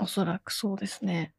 [0.00, 1.34] おそらくそうですね。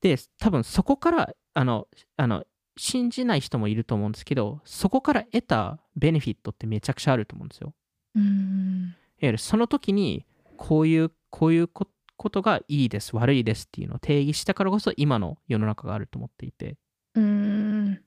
[0.00, 2.44] で、多分そこから、あの、あの、
[2.76, 7.74] 信じない人もいると思うんですけど、そこから得たベネフィットってめちゃくちゃあると思うんですよ。
[8.14, 8.94] うーん。
[9.20, 10.24] いわゆるその時に
[10.56, 16.76] こういうこういうこことがいいです悪いですっていうのを定義したからこそ今の世の中があると思っていて
[17.14, 18.02] うーん。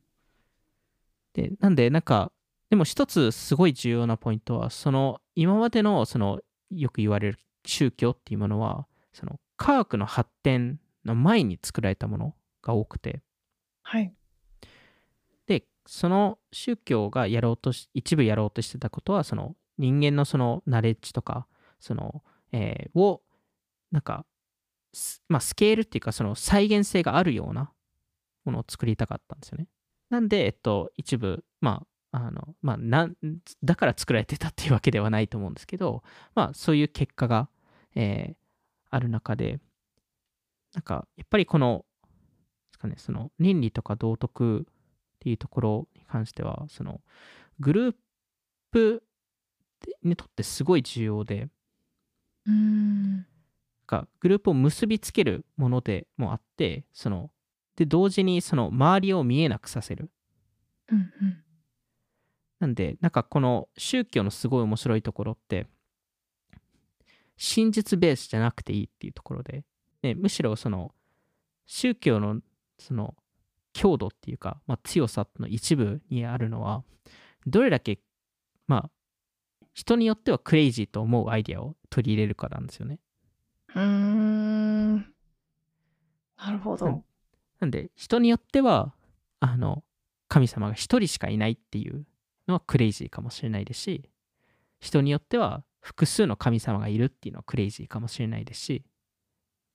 [1.33, 2.31] でなんでなんか
[2.71, 13.21] でも一つすごい重要なポイントはその今までのそのよく言われる宗教っていうものはその科学の発展の前に作られたものが多くて
[13.83, 14.13] はい。
[15.47, 23.21] でその宗教がやろうとし一部やろうとしてたことはその人間のそのナレッジとかその、えーを
[23.91, 24.25] なんか
[24.93, 27.73] ス,、まあ、スケールっていうかその再現性があるような
[28.45, 29.67] ものを作りたかったんですよね。
[30.09, 33.15] なんで、えっと、一部まああのまあなん
[33.63, 36.03] だから作られてたっていうわけではないと思うんですけど
[36.35, 37.49] まあそういう結果が、
[37.95, 38.35] えー
[38.93, 39.59] ある中で
[40.73, 42.07] なんかやっぱりこので
[42.73, 44.73] すかねその倫理とか道徳っ
[45.19, 46.99] ていうところに関してはその
[47.59, 47.95] グルー
[48.71, 49.03] プ
[50.03, 51.47] にとってすごい重要で
[52.45, 53.13] うーん。
[53.13, 53.25] なん
[53.87, 57.31] かグループを結びつけるものでもあってその
[57.75, 60.09] で同時にその周りを見えなくさせる
[60.91, 61.43] うんうん。
[62.61, 65.65] なんでなんかこの宗教のすごい面白いところって
[67.35, 69.63] 真実ベースじゃなくていいっていうところで、
[70.03, 70.91] ね、むしろその
[71.65, 72.39] 宗教の
[72.77, 73.15] その
[73.73, 76.83] 強度っていうか、まあ、強さの一部にあるのは
[77.47, 77.99] どれだけ
[78.67, 78.89] まあ
[79.73, 82.99] 人によってはクレイジーと思うアイデアを取り入れるかなんですよね。
[83.73, 84.95] うーん。
[86.37, 86.85] なるほど。
[86.85, 87.03] うん
[87.59, 88.95] なんで人によっては
[89.39, 89.83] あの
[90.27, 92.05] 神様が一人しかいないっていう
[92.51, 94.09] のはクレイジーかもしれないですし
[94.79, 98.83] 人によっては複数の神様がいるっていうのはクレイジーかもしれないですし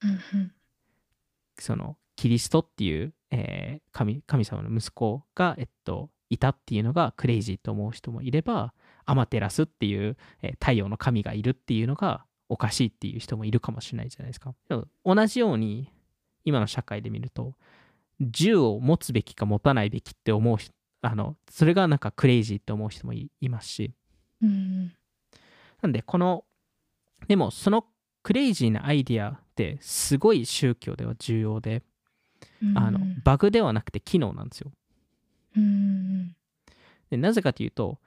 [0.02, 0.52] うんうん。
[1.58, 8.74] そのキリストっていう、えー神神様の息子が、えっと、いたっていうのがクレイジーと思う人もいれば
[9.06, 14.54] アマテラスっていう、えー太陽の神がいるっていうのがおかしいっていう人もいるかもしれないじゃないですか。
[14.68, 15.90] でも同じように
[16.44, 17.54] 今の社会で見ると
[18.20, 20.72] 銃を持つべきか持たないべきって思う人
[21.06, 23.92] あのそれがなんかクレイジーって思う人もいいますし
[24.42, 24.92] うん
[25.82, 26.44] なんでこの
[27.28, 27.84] でもその
[28.22, 31.82] クレイジーなアイディアってすごい宗教では重要で
[32.62, 32.78] うん。
[32.78, 34.72] あのバグではなくて機能なんですよ。
[35.56, 36.36] うん
[37.10, 37.98] でなぜかというと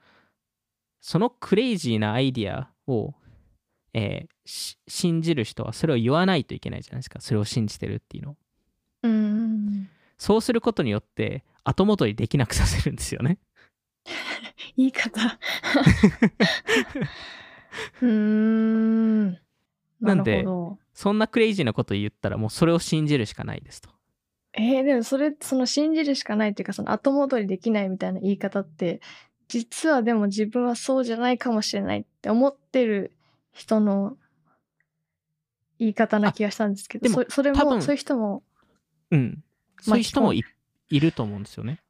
[1.00, 3.14] そのクレイジーなアイディアを、
[3.94, 8.36] えーし信じる人はそれを言わないといけないじゃないですかそれを信じてるっていうのを
[9.04, 9.12] うん。
[9.12, 9.88] うん。
[10.18, 13.38] そうすることによって後戻りできなくさせるんですよね
[14.76, 15.20] 言い方。
[18.02, 19.38] うーん。
[20.00, 20.44] なんで
[20.94, 23.90] そんなクレイジーなこと言ったらもうそれを信じるしかないですと
[24.52, 29.00] えー、でもそれ、その信じるしかないっていうか、その後戻りできないみたいな言い方って、
[29.48, 33.12] 実はでも自分はそうじゃないかもしれないって思ってる
[33.52, 34.16] 人の
[35.78, 38.42] 言い方な気がしたんですけど、でもそそれも、そういう人も、
[39.12, 39.44] うん
[39.80, 40.42] そういう人もい
[40.90, 41.80] いると思うんですよね。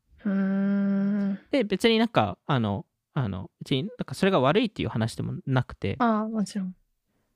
[1.50, 2.84] で別になんかあの
[3.14, 6.74] あの別になんかそれが悪いっていう話でもなくてああ、もちろん。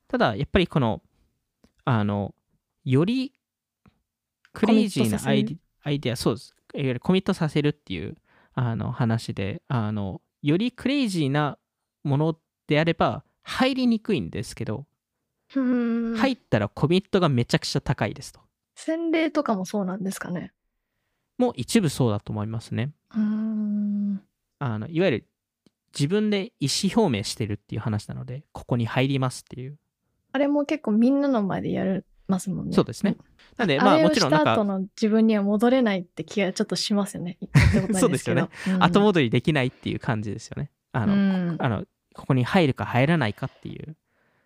[0.07, 1.03] ただやっぱりこの
[1.85, 2.35] あの
[2.85, 3.33] より
[4.53, 8.17] クレイジーなアイディアイデアそうですいわゆるコミットさせるっていう
[8.55, 11.59] あの話であのよりクレイジーな
[12.05, 14.87] ものであれば入りにくいんですけど。
[15.51, 18.41] 入ったらコミットがめちゃくちゃ高いですと
[18.75, 20.53] 洗礼とかもそうなんですかね。
[21.39, 22.93] も一部そうだと思いますね。
[23.15, 24.23] うーん
[24.59, 25.29] あのいわゆる
[25.93, 29.79] 自分で意思表明してるっていう話なのでここに入りますっていう、
[30.33, 32.73] あれも結構みんなの前でやるますもんね。
[32.73, 33.17] そうですね。
[33.57, 37.39] なんでまあもちろんなんかの自分には戻れないって気がちょっとしますよね。
[37.95, 38.49] そうですよね。
[38.69, 40.71] うん後戻りできないっていう感じですよね。
[40.93, 43.97] あの、うんあのここに入るか入らないかっていう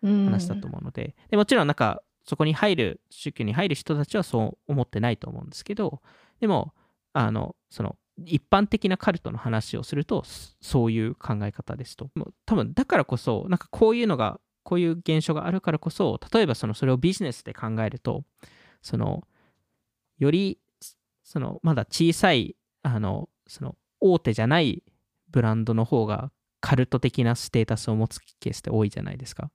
[0.01, 6.01] 話だと思うので,、でもちろんなんかそこに入る宗教に入る人たちはそう思ってないと思うんですけど
[6.39, 6.73] でも
[7.13, 10.23] あのその一般的なカルトの話をすると
[10.61, 18.23] そういう考え方ですともう多分だからこそなんかこういうのがこういう現象があるからこそ例えばそのそれをビジネスで考えると
[18.81, 19.23] その
[20.17, 20.59] より
[21.23, 24.83] そのまだ小さいあのその大手じゃない
[25.29, 29.49] ブランドの方がカルト的なステータスを持つケースって多いじゃないですか。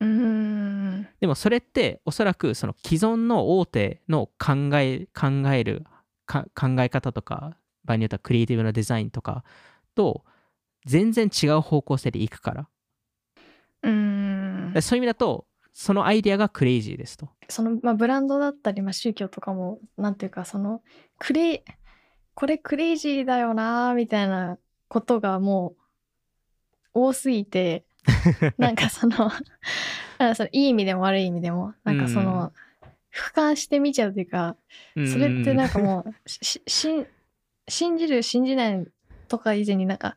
[0.00, 0.47] うん
[1.20, 5.84] でもそれっておそらくその既存の大手の考え考える
[6.26, 9.44] か考え方とか場合によってはクリエイティブなデザインとか
[9.94, 10.24] と
[10.86, 12.68] 全然違う方向性でいくから。
[13.82, 14.72] うーん。
[14.72, 17.28] でそういう意味だとそのアイデアがクレイジーですと。
[17.48, 20.82] その、まあ、ブランドだったり、まあ、宗教とかもなんていうかその
[21.18, 21.60] クレイ
[22.34, 25.74] これクレイジーだよなーみたいなことがも
[26.94, 27.84] う多すぎて
[28.58, 29.30] なんかその
[30.18, 32.52] あそのいい意味でも悪い意味でもなんかその、
[33.12, 34.56] 俯瞰して見ちゃうというか
[34.94, 37.06] それってなんかもうし し
[37.68, 38.86] 信じる信じない
[39.28, 40.16] とか以前になんか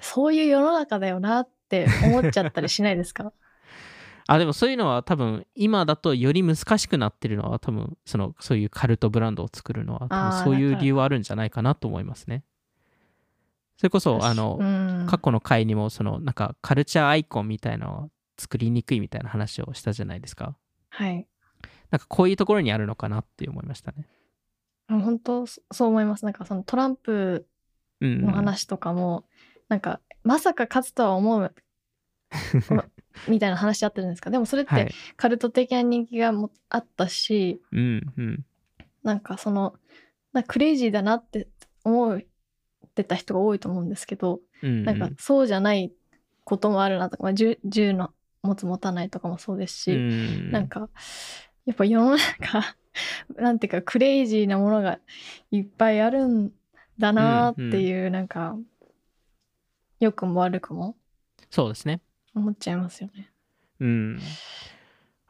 [0.00, 3.32] そういう世の中だよなって思っちゃったりしないですか？
[4.28, 12.44] あでもそういうのは多分今だとより難しくなってるのは多分そのそういうカルトブランドを作るのは多分そういう理由はあるんじゃないかなと思いますね。
[13.78, 15.06] それこそあのうん。
[15.08, 20.56] 過去の回にもそのなんかカルチャーアイコンみたいなのを作りにくいみたいな話をしたじゃないですか。
[20.90, 21.26] はい
[21.90, 24.08] なんかこういうところにあるのかなって思いましたね。
[24.88, 27.46] あ本当そそう思いますなんかそのトランプ
[28.02, 28.22] うん。
[28.22, 29.24] の話とかも、
[29.68, 31.54] なんかまさか勝つとは思う
[33.28, 34.92] みたいな話あったじゃないですかでもそれってはい。
[35.16, 38.44] カルト的な人気がもあったし、うんうん。
[39.02, 39.74] なんかその
[40.32, 41.48] なクレイジーだなって
[41.84, 42.20] 思っ
[42.94, 45.92] てた人が多いと思うんですけど、うんうん、なんかそうじゃない
[46.44, 50.88] こともあるなとか、まあ、銃銃の持つ持たないとかもそうですし、うんなんか
[51.64, 52.76] やっぱ世の中
[53.36, 54.98] なんていうかクレイジーなものが
[55.50, 56.52] いっぱいあるん
[56.98, 58.56] だなっていう、なんか
[60.00, 60.96] 良くも悪くも
[61.50, 62.00] そうですね。
[62.34, 63.30] 思っちゃいますよね。
[63.80, 64.20] うん。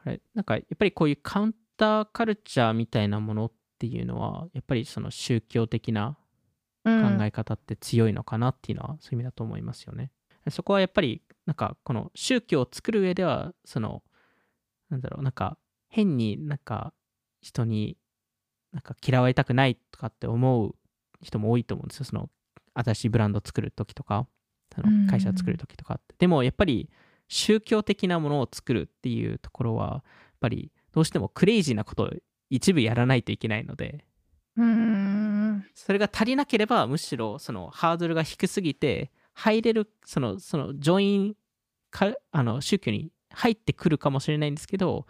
[0.03, 6.17] あれなんかやっぱりこういうカウンターカルチャーみたいなものっていうのはやっぱりその宗教的な
[6.85, 10.11] うん、考え方って強いのかなっていうのはそういう意味だと思いますよね。
[10.49, 14.03] そこはやっぱりなんかこの宗教を作る上ではその
[14.89, 15.57] なんだろうなんか
[15.89, 16.93] 変になんか
[17.41, 17.97] 人に
[18.71, 20.75] なんか嫌われたくないとかって思う
[21.21, 22.05] 人も多いと思うんですよ。
[22.05, 22.29] その
[22.73, 24.27] 新しいブランドを作る時とか
[24.73, 26.15] その会社を作る時とかって。
[26.17, 26.89] でもやっぱり
[27.27, 30.01] 宗教的なものを作るっていうところはやっ
[30.39, 32.09] ぱりどうしてもクレイジーなことを
[32.49, 34.05] 一部やらないといけないので。
[34.55, 35.65] うん。
[35.73, 41.35] それが足りなければむしろそのハードルが低すぎて入れるそのそのジョイン
[41.89, 45.05] かあの宗教に入ってくるかもしれないんですけど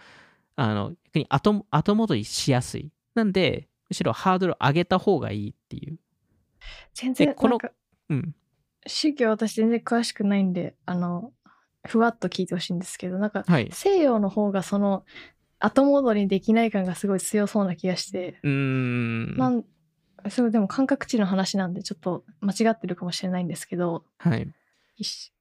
[0.55, 2.91] あの逆に後後戻りしやすい。
[3.15, 5.97] なんでむしろハードルを上げた方がいいっていう。
[6.93, 7.71] 全然でこのなんか
[8.09, 8.35] うん。
[8.85, 11.31] 宗教私全然詳しくないんであの
[11.85, 13.69] ふわっと聞いてほしいんですけどなんかはい。
[13.71, 15.05] 西洋の方がその
[15.59, 19.37] 後戻りできない感がすごい強そうな気がして、うーん。
[19.37, 19.63] なん
[20.29, 24.05] すごいでも感覚値の話なんでちょっと間違ってるかもしれないんですけど。
[24.17, 24.47] はい。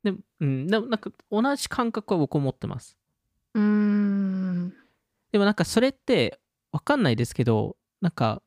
[0.02, 2.96] でも,、うん、でもなんか同じ感覚は僕も持ってます。
[3.54, 4.74] うーん。
[5.30, 6.40] でもなんかそれって
[6.72, 8.42] 分かんないですけどなんか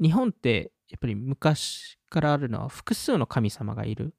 [0.00, 4.14] 日本ってやっぱり昔からあるのは複数の神様がいる。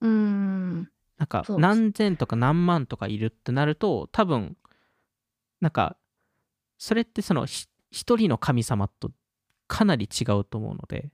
[0.00, 0.90] うーん。
[1.18, 4.56] なんか何千とか何万とかいるってなると多分
[5.60, 5.96] なんか
[6.78, 9.10] それってそのひ一人の神様と
[9.66, 11.10] かなり違うと思うので。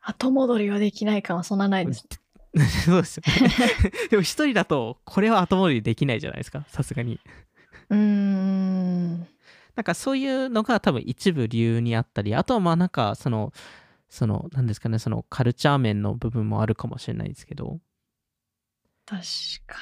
[0.00, 2.06] 後戻りはできない感はそんなないです。
[2.84, 3.50] そうですよね。
[4.10, 6.64] でも一人だとこれは後戻りできないじゃないですか。
[6.68, 7.20] さすがに。
[7.90, 9.18] うーん。
[9.76, 13.52] なんかそういうのが多分一部理由にあったりあとはまあなんかその
[14.08, 17.80] その何ですかねそのカルチャー面の部分もあるかもしれないですけど。
[19.06, 19.22] 確
[19.66, 19.76] か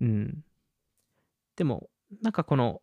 [0.00, 0.44] うん。
[1.56, 1.88] でも
[2.22, 2.82] なんかこの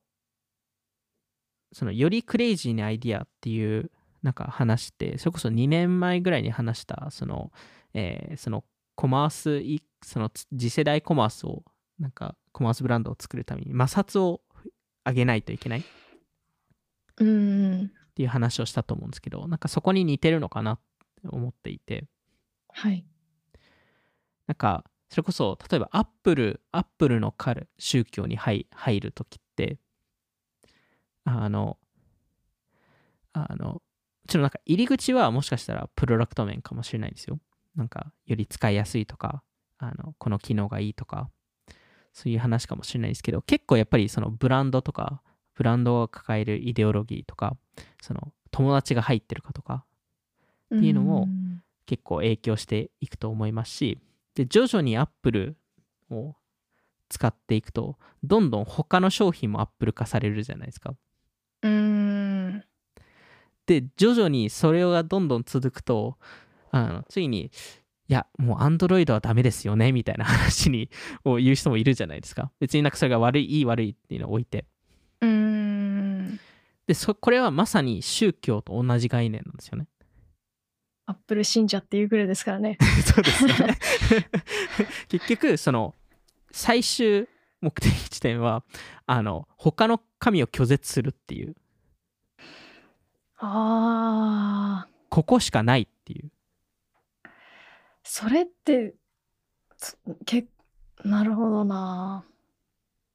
[1.74, 3.92] そのよりクレイジーなアイディアっていう
[4.24, 7.52] なんか話ってそれこそ2年前ぐらいに話したその、
[7.94, 8.64] えーその
[8.96, 11.64] コマースいその次世代コマースを
[11.98, 14.42] なんかコマースブランドを作るために摩擦を
[15.06, 15.80] 上げないといけない？
[15.80, 15.86] に。
[17.18, 20.80] うーんっていう話をしたと思うんですけどなんかそこに似てるのかなっ
[21.22, 22.06] て思っていて
[22.70, 23.06] はい。
[24.48, 29.80] なんかそれこそ例えばアップルアップルのカル宗教に入入る時って
[31.24, 31.78] あの
[33.34, 33.82] あのも
[34.28, 37.40] ちろんなんか入り口はもしかしたらプロダクト面かもしれないですよ
[37.76, 39.44] なんかより使いやすいとか
[39.78, 41.30] あのこの機能がいいとか
[42.14, 45.22] そういう話かもしれないですけど結構やっぱりそのブランドとか
[45.56, 47.56] ブランドが抱えるイデオロギーとか
[48.02, 49.86] その友達が入ってるかとか
[50.76, 54.00] っていうのもん結構影響していくと思いますし
[54.36, 55.58] で徐々にアップル
[56.10, 56.36] を
[57.10, 60.96] 使っていくとどんどん他の商品もアップル化されるじゃないですか。
[63.66, 66.18] で徐々にそれがどんどん続くと
[66.72, 67.52] あのついに
[68.08, 70.90] いやもう Android はダメですよねみたいな話に
[71.24, 74.66] を言う人もいるじゃないですか別になんかそれが悪いいい悪いっていうのを置いて
[75.22, 76.40] うーん。
[76.88, 79.88] でそこれはまさに宗教と同じ概念なんですよね
[81.06, 82.78] アップル信者っていうぐらいですからね。
[83.06, 83.78] そうですよね
[85.10, 85.96] 結局その
[86.52, 87.28] 最終
[87.62, 88.64] 目的地点は
[89.06, 91.56] あの他の神を拒絶するっていう
[93.42, 94.88] ああ。
[95.10, 96.32] ここしかないっていう
[98.04, 98.94] それって、
[99.78, 100.46] つけ
[101.04, 102.24] なるほどな。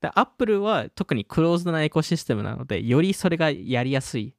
[0.01, 4.35] でアップルは特にクローズドなエコシステムなのでよりそれがやりやすい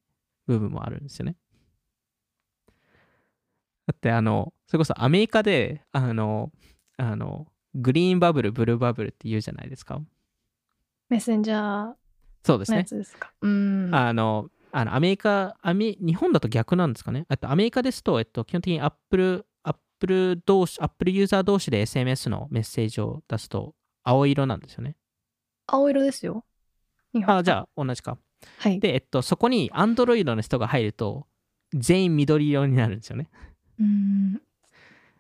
[0.46, 1.36] 部分もあるんですよね
[3.88, 6.52] だってあのそれこそアメリカであの
[6.98, 10.00] あの green bubble blue bubble って言うじゃないですか
[11.10, 11.94] メッセンジャー
[12.44, 13.32] そうですねのやつですか？
[13.42, 13.90] うん。
[13.94, 17.26] あの、あのアメリカアメ、日本だと逆なんですかね？
[17.30, 24.96] あとアメリカですと、えっと、基本的にアップル、アップル同士、アップルユーザー同士で SMS のメッセージを出すと、青色なんですよね。
[25.68, 26.46] 青色ですよ。
[27.26, 28.18] あ、じゃあ同じか。
[28.60, 28.80] はい。
[28.80, 31.28] で、えっと、そこに Android の人が入ると、
[31.74, 33.30] 全員緑色になるんですよね。
[33.80, 34.42] うん。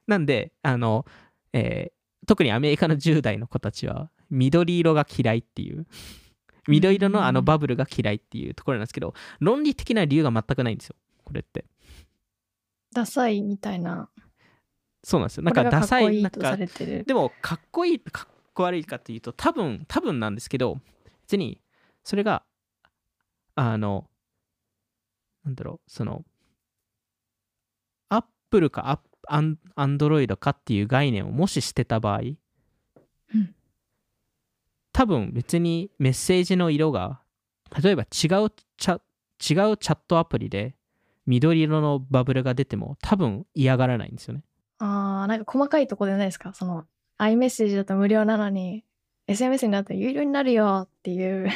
[0.06, 1.06] なんで、あの、
[1.54, 5.88] えー特にアメリカの10代の子たちは、緑色が嫌いっていう。
[6.68, 10.96] 緑色のあのバブルが嫌いっていうところなんですけど、論理的な理由が全くないんですよ。
[11.24, 11.66] これって。
[12.94, 14.10] ダサいみたいな。
[15.04, 15.44] そうなんですよ。
[15.44, 16.58] なんかダサい、なんか。
[16.58, 20.80] でもかっこいい、かっこ悪いかっていうと、多分、多分なんですけど、
[21.22, 21.62] 別に、
[22.04, 22.44] それが、
[23.56, 24.10] あの、
[25.46, 26.26] なんだろう、その、
[28.10, 33.54] アップルかアップアンドロイドかっていう概念をもし捨てた場合、うん
[34.98, 37.22] 多分別にメッセージの色が、
[37.84, 38.98] 例えば違うチャ違う
[39.38, 40.74] チャットアプリで
[41.28, 44.42] 緑色のバブルが出ても多分嫌がらないんですよね。
[44.80, 46.52] ああ、なんか細かいとこじゃないですか？
[46.56, 46.86] その、
[47.20, 48.86] iMessage だと無料なのに、
[49.28, 51.48] SMS になると有料になるよっていう、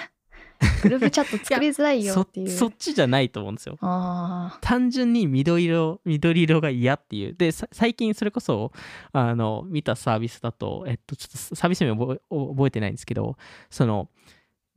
[0.82, 2.49] グループチャット作りづらいよそっていう。
[2.49, 3.77] そっちじゃないと思うんですよ。
[4.61, 8.71] 単純に緑色緑色が嫌っていうでさ最近それこそ
[9.11, 13.38] あの見たサービスだとえっとちょっとサービス名覚え覚えてないんですけど
[13.69, 14.09] その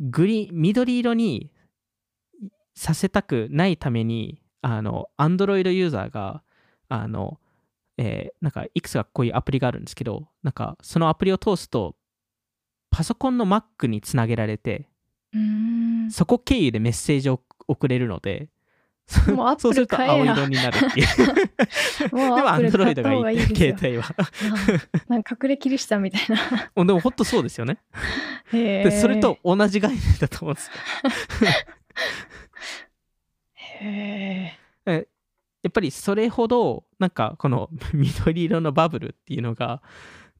[0.00, 1.50] グリ緑色に
[2.74, 6.42] させたくないためにあの Android ユーザーが
[6.88, 7.38] あの
[7.96, 11.96] えーなんかいくつかこういうアプリがあるんですけどなんかそのアプリを通すと
[12.90, 14.88] パソコンの Mac につなげられて。
[16.10, 18.48] そこ経由でメッセージを送れるので、
[19.34, 21.06] もうアップルそうすると青色になるっていう。
[22.08, 23.40] でもアップル買 Android った方がいい。
[23.40, 24.04] 携帯は。
[25.08, 26.70] なんか隠れキリシタンみたいな。
[26.84, 27.78] でも本当そうですよね。
[28.52, 30.72] へで、それと、同じ概念だと思うんですよ。
[33.52, 35.08] へえ。
[35.62, 39.82] やっぱりそれほど、なんかこの緑色のバブルっていうのが、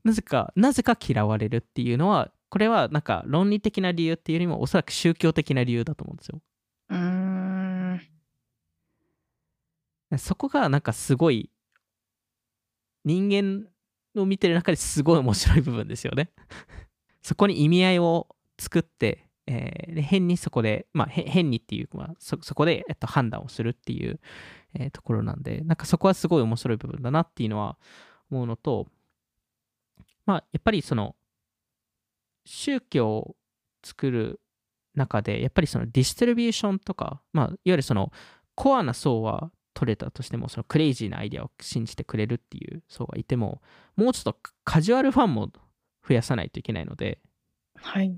[0.04, 6.40] なぜか、なぜか嫌われるっていうのは、これはなんか論理的な理由っていうよりも、おそらく宗教的な理由だと思うんですよ。
[6.88, 6.96] うー
[10.14, 10.18] ん。
[10.18, 11.50] そこがなんかすごい
[13.04, 13.66] 人間
[14.14, 16.30] を見てる中ですごい面白い部分ですよね。
[17.22, 24.20] そこに意味合いを作って、えーで変にそこで、まあ、へ変にっていうか、まあ、そそこで、えっと、判断をするっていう、
[24.74, 27.76] えーところなんで、なんかそこはすごい面白い部分だなっていうのは
[28.30, 28.86] 思うのと、
[30.24, 31.16] まあ、やっぱりその
[32.44, 33.36] 宗教を
[33.84, 34.40] 作る
[34.94, 38.12] 中で、やっぱりそのディストリビューションとか、まあ、いわゆるその
[38.54, 43.60] コアな層は取れたとしても、そのクレイジーなアイデアを信じてくれるっていう層がいても、
[43.96, 45.50] もうちょっとカジュアルファンも
[46.06, 47.18] 増やさないといけないので、
[47.76, 48.16] はい。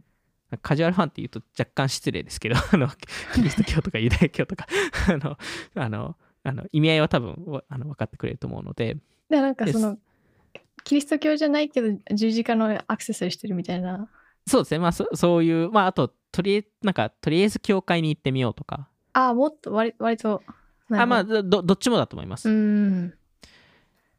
[0.62, 2.88] カジュアルファンって言うと若干失礼ですけど、あの
[3.34, 4.66] キリスト教とかユダヤ教とか
[5.08, 5.38] あの、
[5.74, 8.96] あの、あの意味合いは多分わあの分かってくれると思うので、
[9.28, 9.98] で、なんかその、
[10.86, 14.08] キリスト教じゃないけど十字架のアクセサリーしてるみたいな。
[14.46, 20.44] そうですね、まあそそういう、まああと、とりあえず、なんか、とりあえず教会に行ってみようとか、ああ、もっと割割と。
[20.90, 23.14] あまあほどどどっちもだと思います、うん。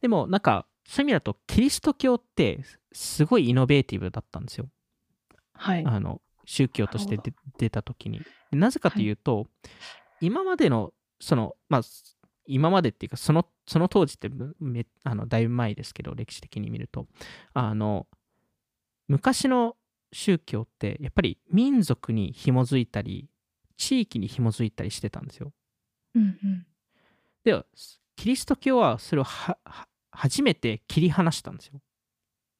[0.02, 2.60] でもなんかそういう意味だとキリスト教って
[2.92, 4.68] すごいイノベーティブだったんですよ
[5.54, 5.84] はい。
[5.86, 7.18] あの宗教として
[7.56, 9.46] 出た時になぜかというと、
[10.20, 11.82] 今までのそのまあ
[12.48, 17.06] 今までっていうかそのその当時ってむめあのだいぶ前ですけど歴史的に見ると
[17.54, 18.06] あの
[19.06, 19.76] 昔の
[20.12, 23.28] 宗教ってやっぱり民族に紐づいたり
[23.76, 25.52] 地域に紐づいたりしてたんですよ
[26.14, 26.66] うんうん。
[27.44, 27.64] では
[28.16, 31.80] キリスト教はそれをはは初めて切り離したんですよ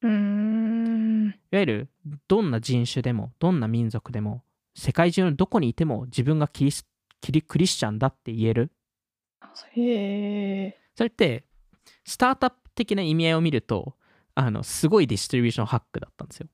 [0.03, 1.27] うーん。
[1.29, 1.89] いわゆる
[2.27, 4.43] どんな人種でもどんな民族でも
[4.75, 6.85] 世界中のどこにいても自分がキリス
[7.21, 8.71] キリクリスチャンだって言える
[9.75, 10.77] へえ。
[10.95, 11.45] それって
[12.03, 13.95] スタートアップ的な意味合いを見ると
[14.35, 16.47] あのすごいディストリビューションハックだったんですよ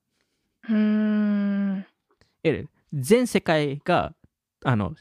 [0.69, 1.85] うーん。
[2.93, 4.13] 全世界が
[4.63, 4.95] あの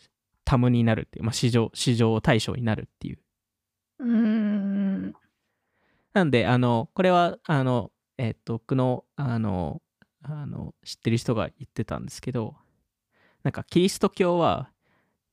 [0.45, 3.19] タムになるっていう、まあ、市場市場対象になるっていう
[4.01, 5.15] うーん。
[6.13, 9.83] なんであのこれはあのえっと僕のあの
[10.23, 12.55] あの知ってる人が言ってたんですけど
[13.43, 14.71] なんかキリスト教は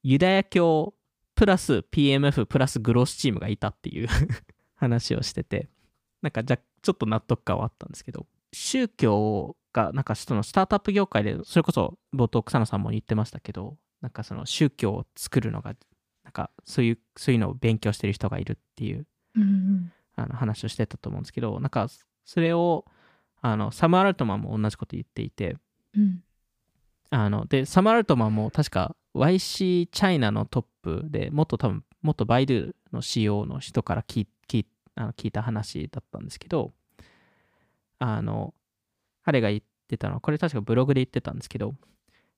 [0.03, 0.93] ユダヤ教
[1.41, 4.07] プラス PMF プラスグロースチームがいたっていう
[4.77, 5.69] 話をしてて
[6.21, 15.75] なんかじゃちょっと納得感はあったんですけど宗教がなんかそのスタートアップ業界でそれこそ冒頭草野さんも言ってましたけどなんかその宗教を作るのが
[16.23, 21.87] なんかそういうそういうのを勉強してる人がいるっていううんあの話をしてたと思うんですけどなんか
[22.23, 22.85] それを
[23.41, 25.57] あのサム・アルトマンも同じこと言っていて
[25.95, 26.23] うん。
[27.09, 36.71] あのでサム・アルトマンも確か YC チャイナのトップでもっと多分もっとバイドゥの CEO の人から聞い聞いあの聞いた話だったんですけど
[37.99, 38.53] あの
[39.23, 41.75] 彼が言ってたのはこれ確かブログで言ってたんですけど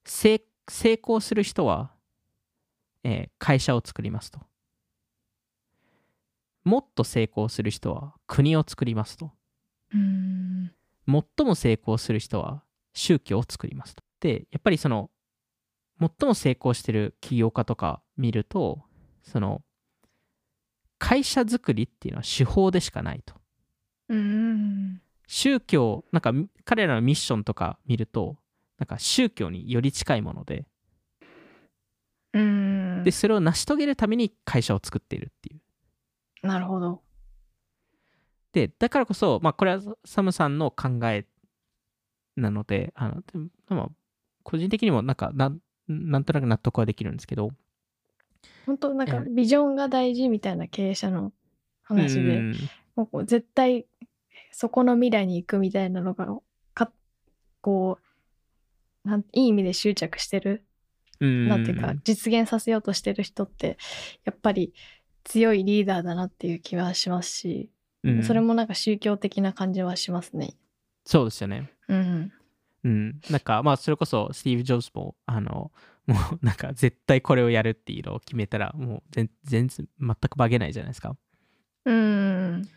[0.06, 1.92] 成成功する人は、
[3.04, 4.40] えー会社を作りますと
[6.64, 9.32] もっと成功する人は国を作りますと。
[11.06, 12.64] 最も成功する人は
[12.94, 14.04] 宗教を作りますと。
[14.22, 15.10] で、やっぱりその、
[16.20, 18.82] 最も成功してる起業家とか見ると、
[19.22, 19.62] その、
[20.98, 23.36] 会社作りっていうのは手法でしかないと。
[24.10, 25.02] うーん。
[25.28, 26.34] 宗教、なんか
[26.66, 28.38] 彼らのミッションとか見ると、
[28.78, 30.66] なんか宗教により近いもので、
[32.34, 32.42] うー
[33.02, 33.12] んで、。
[33.12, 36.48] それを成し遂げるために会社を作っているっていう。
[36.48, 37.02] なるほど。
[38.52, 41.26] で、だからこそ、まあ、これはサムさんの考え
[42.36, 43.90] なので、あの、でもまあ
[44.44, 47.52] 個人的にもなんかなん、なんとなく納得はできるんですけど、
[48.66, 51.32] 本当なんかえビジョンが大事みたいな経営者の
[51.84, 52.70] 話で、うん。
[52.96, 53.86] もう絶対
[54.52, 56.28] そこの未来に行くみたいなのが
[56.74, 56.92] か
[57.62, 57.98] こ
[59.06, 60.64] うなんいい意味で執着してる
[61.20, 61.50] うん。
[61.50, 63.78] なんていうか実現させようとしてる人って
[64.24, 64.74] やっぱり
[65.24, 67.70] 強いリーダーだなっていう気はしますし、
[68.04, 68.24] うん。
[68.24, 70.54] それもなんか宗教的な感じはしますね。
[71.06, 71.72] そうですよね。
[71.88, 72.32] うん、
[72.84, 73.22] うん。
[73.30, 75.72] なんか、まあ、それこそ、スティーブ・ジョブズも、あの、
[76.06, 81.16] もう、なんか、絶対これをやるっていうのを決めたら、もう全、然、全く化けないじゃないですか。
[81.86, 82.68] うん、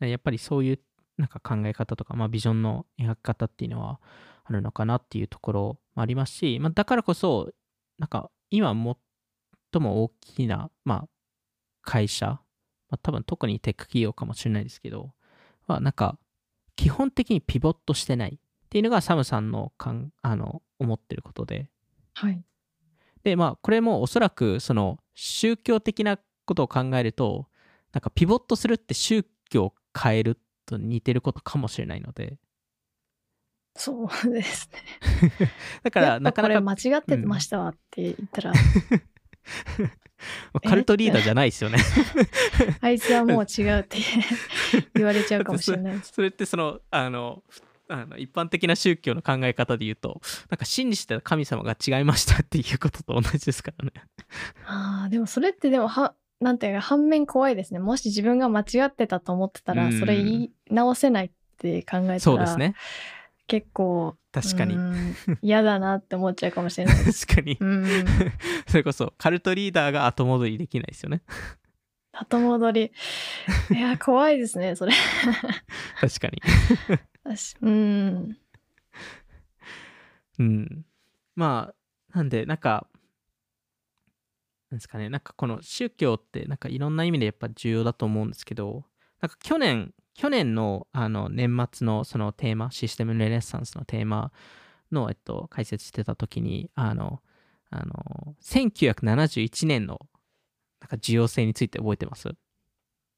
[0.00, 0.80] やっぱりそういう、
[1.18, 4.00] なんか考え方とか、まあ、ビジョンの描き方っていうのは
[4.44, 7.52] あるのかなっていうところもありますし、まあ、だからこそ、
[7.98, 8.72] なんか、今
[9.72, 11.08] 最も大きな、まあ、
[11.82, 12.40] 会社、ま
[12.92, 15.12] あ、多分特にテック企業かもしれないですけど、
[15.66, 16.18] まあ、なんか、
[16.76, 18.40] 基本的にピボットしてない
[18.70, 21.68] っていうのがサムさんのかんあの思ってることで、
[22.14, 22.40] はい。
[23.24, 27.48] で、まあ、これもおそらく、その、宗教的なことを考えると、
[27.92, 32.38] なんか、ピボットするって宗教を変えると似てることかもしれないので、
[33.76, 34.78] そうですね。
[35.82, 38.52] だかやら、なかなかこれ間違ってましたわって言ったら、
[40.62, 41.78] カルトリーダーじゃないですよね。
[42.80, 43.98] あいつはもう違うって
[44.94, 46.00] 言われちゃうかもしれない。
[46.02, 47.42] それってそのあの
[47.90, 53.92] あの一般的な宗教の考え方で言うとなんか信じてた神様が違いましたっていうことと同じですからね。
[54.66, 57.80] ああ、でもそれってでもは、なんていうか反面怖いですね。
[57.80, 62.74] もし自分が間違ってたと思ってたら、うんそれ言い直せないって考えたら、そうですね。
[63.46, 64.78] 結構、確かにう。
[64.78, 66.96] ん嫌だなって思っちゃうかもしれない。
[67.04, 67.56] 確かに。
[67.60, 67.86] うん。
[68.68, 71.22] それこそカルトリーダーが後戻りできないですよね。
[72.12, 72.92] 後戻り。
[73.70, 74.92] いや、怖いですね、それ。
[76.00, 76.40] 確かに。
[77.24, 78.36] 私うん。
[80.38, 80.86] うん。
[81.34, 81.72] ま
[82.12, 82.86] あ、なんで、なんか、
[84.70, 88.84] なんですかね、なんかこの宗教って、なんかいろんな意味でやっぱ重要だと思うんですけど、
[89.20, 94.32] なんか去年、去年のあの年末のそのテーマ、システムレネッサンスのテーマ
[94.92, 97.20] の、えっと、解説してた時に、あの、
[97.70, 100.00] あの1971年の
[100.80, 102.28] なんか需要性について覚えてます？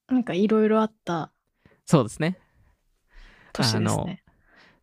[0.08, 1.32] なんかいろいろあった
[1.86, 2.38] そうですね
[3.52, 4.22] 年ですね。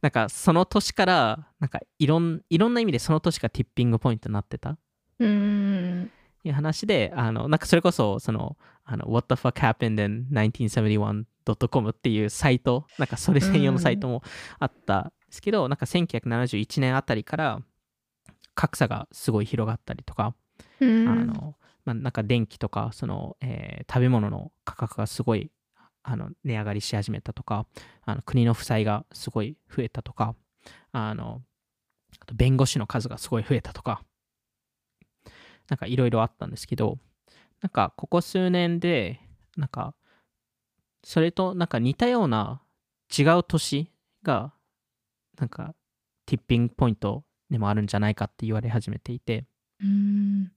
[0.01, 4.77] なんかその年からなんかいろんいろんな意味でその年がティッピングポイントになってた
[5.19, 6.11] うーん。
[6.45, 8.55] いう話であのなんかそれこそその
[8.85, 14.23] あの What the fuck happened in 1971.com っていうサイトなんかそれ専用のサイトも
[14.57, 17.59] あったんですけど、なんか1971年あたりから
[18.55, 20.33] 格差がすごい広がったりとか、
[20.79, 21.27] うあん。
[21.27, 21.55] の
[21.85, 25.51] まあ、なんか電気とかその、えー食べ物の価格がすごい
[26.03, 27.65] あの値上がりし始めたとか
[28.05, 30.35] あの国の負債がすごい増えたとか
[30.91, 31.41] あの
[32.19, 34.03] あと弁護士の数がすごい増えたとか
[35.69, 36.97] なんかいろいろあったんですけど
[37.61, 39.19] なんかここ数年で
[39.57, 39.93] なんか
[41.03, 42.61] それとなんか似たような
[43.17, 43.91] 違う年
[44.23, 44.53] が
[45.39, 45.75] なんか
[46.25, 49.45] ティッピングポイントでもあるんじゃないかって言われ始めていて
[49.81, 50.51] うん。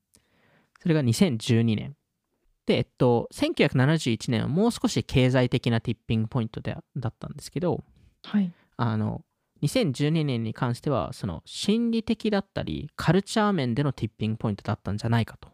[0.80, 1.96] それが2012年。
[2.66, 7.82] で、えっと、1971年はもう少し経済的なティッピングポイントでだったんですけど、
[8.24, 8.52] はい。
[8.76, 9.22] あの、
[9.62, 15.48] 2012年に関しては、その心理的だったり、カルチャー面でのティッピングポイントだったんじゃないかと。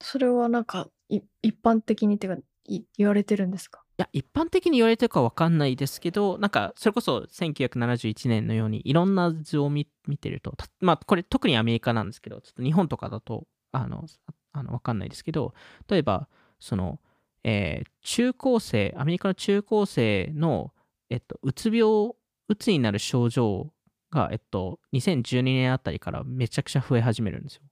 [0.00, 3.82] それはなんかい一般的にっていうかい言われてるんですか？
[3.98, 14.06] いや、一般的に言われてるかわかんないですけど、なんか、それこそ1971年のようにいろんな図を見見てると、たまあ、これ特にアメリカなんですけど、ちょっと日本とかだと、あの、
[14.52, 15.54] あのわかんないですけど、
[15.88, 16.28] 例えば、
[16.60, 17.00] その、
[17.44, 20.72] えー中高生、アメリカの中高生の、
[21.10, 22.12] えっと、うつ病、
[22.48, 23.72] うつになる症状
[24.10, 27.62] が、えっと、2012年あたりからめちゃくちゃ増え始めるんですよ。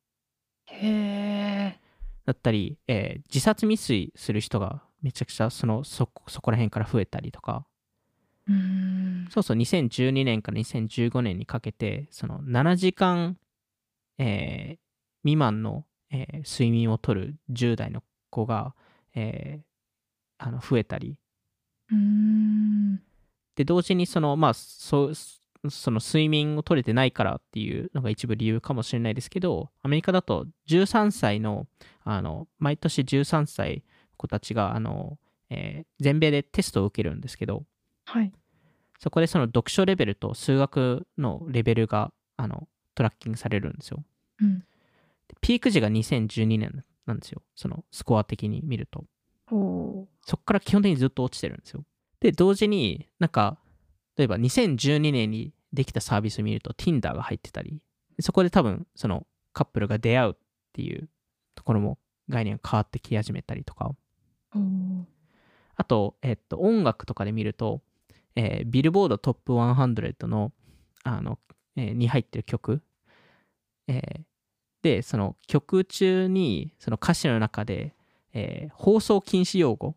[0.66, 1.80] へえ。
[2.24, 7.66] だったり、えー自殺未遂する人がめちゃくちゃそのそそこら辺から増えたりとか、
[8.48, 9.28] うーん。
[9.30, 13.38] そうそう、2012年から2015年にかけて、その7時間、
[14.18, 14.78] えー
[15.22, 18.74] 未満の、えー睡眠をとる10代の子が、
[19.14, 19.62] えー
[20.42, 21.18] あの増えたり。
[23.56, 31.66] で、同時にその、まあ、そう、その睡眠を取れてないからっていうのが一部理由かもしれないですけど、アメリカだと13歳の、
[32.04, 33.84] あの、毎年13歳
[34.16, 35.18] 子たちが、あの、
[35.50, 37.64] えー全米でテストを受けるんですけど、
[38.06, 38.32] はい。
[38.98, 44.02] そこでその読書レベルと数学のレベルがあのトラッキングされるんですよ。
[44.40, 44.64] うん。
[45.30, 47.42] でピーク時が2012年なんですよ。
[47.54, 49.04] そのスコア的に見ると。
[50.22, 51.84] そこから基本的にずっと落ちてるんですよ。
[52.20, 53.58] で、同時になんか、
[54.16, 57.80] 例えば2012年にできたサービスを見ると Tinder が入ってたり、
[58.20, 60.34] そこで多分そのカップルが出会うっ
[60.72, 61.08] ていう
[61.54, 63.94] ところも概念が変わってき始めたりとか、
[65.76, 67.80] あと、えっと、音楽とかで見ると、
[68.36, 70.52] えービルボードトップ100の、
[71.04, 71.38] あの、
[71.76, 72.82] えーに入ってる曲、
[73.88, 74.20] えー
[74.82, 77.94] で、その曲中に、その歌詞の中で、
[78.32, 79.96] えー放送禁止用語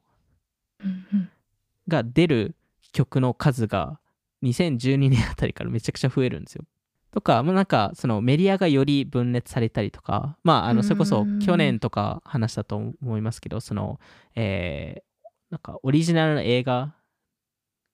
[1.87, 2.55] が出る
[2.91, 3.99] 曲の数が
[4.43, 6.65] 2012年あたりからめちゃくちゃ増えるんですよ。
[7.11, 13.99] とか、まあ、なんかそのメディアがより分裂されたりとか、まあ、あのそれこそうん去年とか話したと思いますけど、その、
[14.35, 15.03] えー
[15.49, 16.95] なんかオリジナルの映画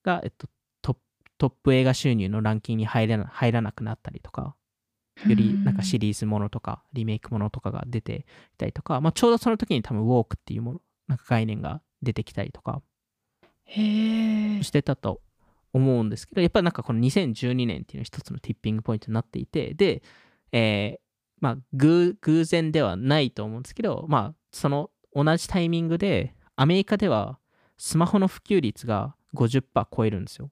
[0.03, 0.47] が、えっと、
[1.39, 3.17] トップ映画収入のランキングに入ら
[3.61, 4.55] なくなったりとか、
[5.27, 12.81] よりなんかシリーズものとかリメイクものとかが出てきたりとか、まあ、ちょうどその時に多分ウォークっていうものなんか概念が出てきたりとか。
[13.71, 15.21] してたと
[15.73, 20.01] 思うんですけどやっぱりなんかこの2012年っていうのは一つのティッピングポイントになっていてで、
[20.51, 21.09] えー
[21.39, 27.39] まあ偶偶然ではないと思うんですけどまあその同じタイミングでアメリカでは
[27.77, 29.63] スマホの普及率が50%
[29.95, 30.51] 超えるんですよ。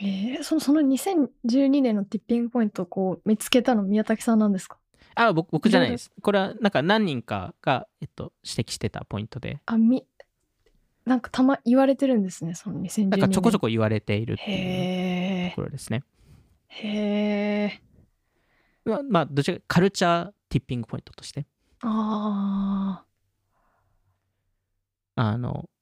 [0.00, 4.78] えー、そのその2012年のティッピングポイントをこう見つけたの宮崎さんなんですか？
[5.14, 6.12] あ僕僕じゃないです。
[6.22, 9.60] これはなんか何人かが、えっと、指摘してたポイントで。
[9.66, 10.06] あみ
[11.04, 16.04] なんかたま言われてるんですねその2012年なんかちょこちょこ言われているっていうへところですね。
[16.70, 17.82] えへえ
[18.84, 21.46] まあ、まあ、どちらかカルチャーティッピングポイントとして、
[21.82, 23.04] あ
[25.16, 25.77] あの、それ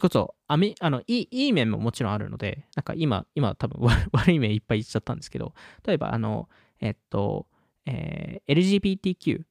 [0.00, 5.54] こそアメあのいい、いい面ももちろんあるので、なんか今、今多分 悪悪い面いっぱい言っちゃったんですけど、
[5.86, 6.48] 例えば、あの、
[6.80, 7.46] えっと、
[7.86, 9.44] えー LGBTQ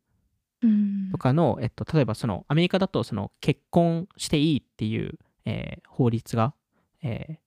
[1.12, 6.54] とかの、えっと、例えばそのアメリカだとその結婚していいっていう、えー法律が、
[7.02, 7.46] えー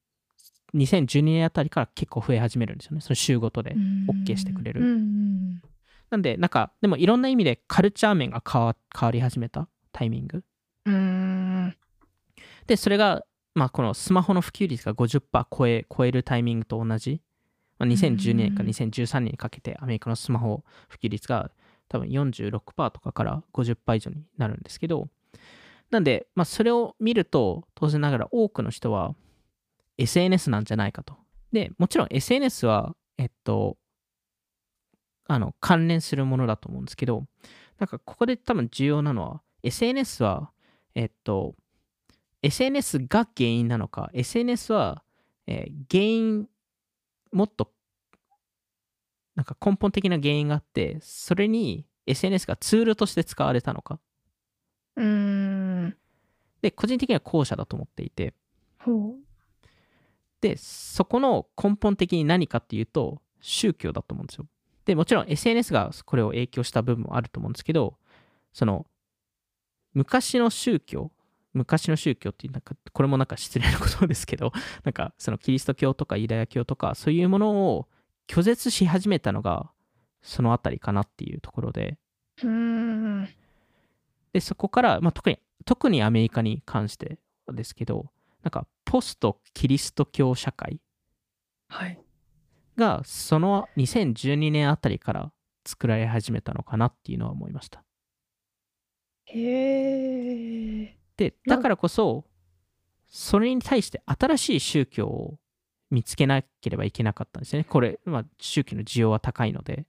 [0.75, 3.01] 2012年あたりから結構増え始めるんですよね。
[3.01, 3.75] その週ごとで。
[4.07, 4.81] OK してくれる
[6.11, 10.45] なんで、なんか、でもいろんな意味でカルチャー面が変わ変わり始めたタイミング。
[12.69, 17.21] で、それが、まあ、このスマホの普及率が50%超え超えるタイミングと同じ、
[17.79, 21.51] まあ、2012年から2013年にかけてアメリカのスマホ普及率が
[21.89, 25.09] 多分46%とかから50%以上になるんですけど、
[25.91, 29.15] なんで、まあ、それを見ると、当然ながら多くの人は
[29.97, 31.17] SNS なんじゃないかと。
[31.51, 33.79] で、もちろん SNS は、えっと、
[35.27, 37.25] あの、関連するものだと思うんですけど、
[37.79, 40.51] なんかここで多分重要なのは、SNS は、
[40.95, 41.55] えっと、
[42.43, 45.03] SNS が原因なのか、SNS は、
[45.47, 46.49] えー原因、
[47.33, 47.73] もっと、
[49.35, 54.01] なんか根本的な原因があって、それに SNS がツールとして使われたのか。
[54.97, 55.05] うー
[55.87, 55.97] ん。
[56.63, 58.35] で、個人的には後者だと思っていて、
[58.79, 59.29] ほう。
[60.41, 64.47] で、そこの根本的に何かっていうと、宗教だと思うんですよ。
[64.85, 67.97] で、もちろん SNS がこれを影響した部分もあると思うんですけど、
[68.53, 68.87] その、
[69.95, 71.13] 昔の宗教、
[71.59, 74.53] 昔の宗教っていう、なんか、これもなんか失礼なことですけど、
[74.85, 77.89] なんか、そのキリスト教とかユダヤ教とか、そういうものを
[78.27, 79.71] 拒絶し始めたのが、
[80.23, 81.99] そのあたりかなっていうところで、
[82.43, 83.29] うーん。
[84.33, 87.19] で、そこから、まあ、特に、特にアメリカに関して
[87.53, 88.11] ですけど、
[88.43, 90.81] なんか、ポストキリスト教社会
[91.69, 91.99] はい。
[92.77, 95.33] が、その2012年あたりから
[95.67, 97.85] 作られ始めたのかなっていうのは思いました。
[99.27, 100.97] へえ。
[101.19, 102.25] で、だからこそ、
[103.09, 105.39] それに対して新しい宗教を
[105.91, 107.67] 見つけなければいけなかったんですよね。
[107.69, 109.85] これ、まあ、宗教の需要は高いので。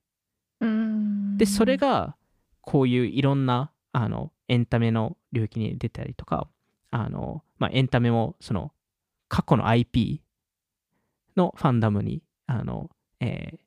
[1.37, 2.15] で、それが、
[2.61, 6.49] こういういろんな、あの、エンタメの領域に出たりとか、
[6.89, 8.73] あの、まあ、エンタメも、その、
[9.27, 10.23] 過去の IP
[11.37, 13.59] のファンダムに、あの、えー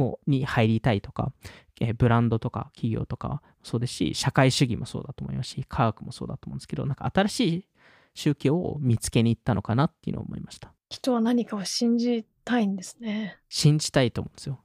[0.00, 1.32] もうに入りたいとか、
[1.80, 7.66] えーブランドとか企業とかもそうですし、社会主義もそうだと思いますし、科学もそうだと思うんですけど、なんか新しい
[8.14, 10.72] 宗教を見つけに行ったのかなっていうのを思いました。
[10.88, 13.36] 人は何かを信じたいんですね。
[13.48, 14.60] 信じたいと思うんですよ。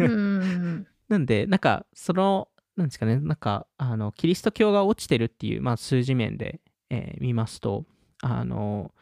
[0.00, 0.86] うーん。
[1.08, 6.60] なんで、なんか、その、なんですかね、なんか、あの、キリスト教が落ちてるっていう、まあ、数字面で、
[6.90, 7.84] えー見ますと、
[8.22, 8.92] あの、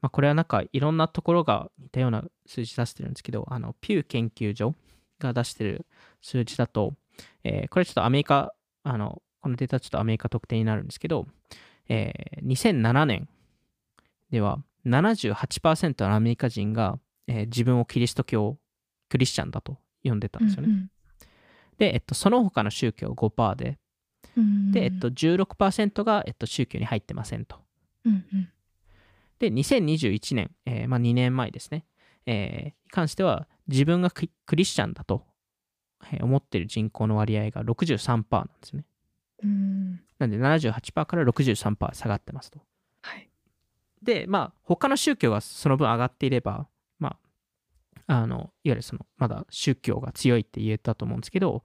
[0.00, 4.74] まあ、これはなんか、いろんなところが似たような数字出してるんですけど、あの、ピュー研究所
[5.22, 5.86] が出してる
[6.20, 6.94] 数字だと、
[7.44, 8.52] えーこれちょっとアメリカ、
[8.84, 11.26] あの、このデータはちょっとアメリカ特定になるんですけど、
[11.88, 13.28] えー2007年
[14.30, 18.58] では78%のアメリカ人が、えー自分をキリスト教、
[19.08, 20.68] クリスチャンだと呼んでたんですよね。
[20.68, 20.90] うん
[21.78, 23.78] で、えっと、その他の宗教5%で、
[24.36, 24.70] うん。
[24.72, 27.56] で、えっと、16%が、えっと、宗教に入ってませんと。
[28.04, 28.48] うんうん。
[29.38, 31.86] で、2021年、えーまあ、2年前ですね、
[32.26, 35.24] えーに関しては、自分がククリスチャンだと、
[36.12, 38.84] えー思っている人口の割合が63%なんですね。
[39.42, 40.00] うん。
[40.18, 42.60] なんで78%から63%下がってますと。
[43.02, 43.28] はい。
[44.02, 46.68] で、まあ、他の宗教がその分上がっていれば、
[46.98, 47.16] ま
[48.06, 51.62] あ、あの、いわゆるその、まだ宗教が強いって言えたと思うんですけど、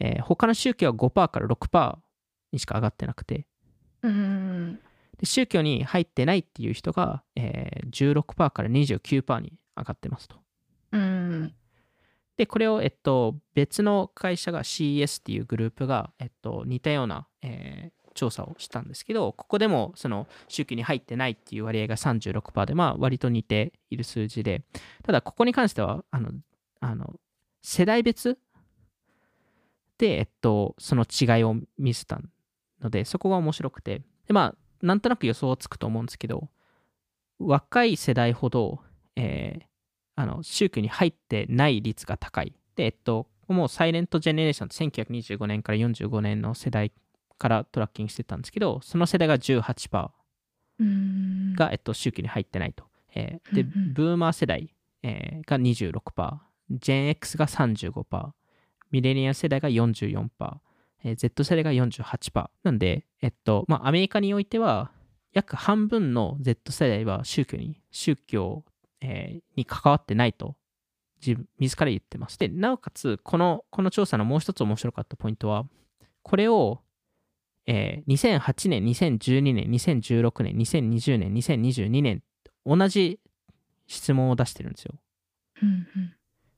[0.00, 1.98] えー他の宗教は5%から6%
[2.52, 3.46] にしか上がってなくて、
[4.02, 4.80] うん。
[5.18, 10.36] で宗教に入ってないっていう人が、えー16%から29%に上がってますと。
[10.92, 11.54] うん。
[12.36, 24.64] で、これを、えっと、別の会社が CES っていうグループが、えっと、似たような、えー調査をしたんですけど、ここでもその宗教に入ってないっていう割合が36%で、まあ割と似ている数字で、
[25.04, 26.30] ただここに関しては、あの、
[26.80, 27.14] あの
[27.62, 28.38] 世代別
[29.98, 32.20] で、えっと、その違いを見せた
[32.80, 36.48] ので、そこが面白くて、で、まあ、なんとなく予想はつくと思うんですけど、
[37.38, 38.80] 若い世代ほど、
[39.16, 39.64] えー
[40.18, 42.54] あの宗教に入ってない率が高い。
[42.74, 46.90] で、えっと、もうサイレントジェネレーションって1925年から45年の世代
[47.36, 50.08] からトラッキングしてたんですけど、その世代が18%
[50.78, 51.54] うん。
[51.54, 52.84] が、えっと、宗教に入ってないと。
[53.14, 56.38] えーで、ブーマー世代、えーが26%、
[56.70, 58.30] ジェン X が35%、
[58.90, 60.28] ミレニア世代が44%、
[61.04, 62.48] えー Z 世代が48%。
[62.62, 64.92] なんで、えっと、まあ、アメリカにおいては、
[65.34, 68.64] 約半分の Z 世代は宗教に、宗教、
[69.06, 70.56] えーに関わってないと、
[71.24, 72.38] 自分、自ら言ってます。
[72.38, 75.64] で、なおかつ、この、この調査のもう一つ面白かったポイントは、
[76.22, 76.82] これを、
[77.66, 82.22] えー2008年、2012年、2016年、2020年、2022年、
[82.64, 83.20] 同じ
[83.86, 84.94] 質問を出してるんですよ。
[85.62, 86.14] うんうん。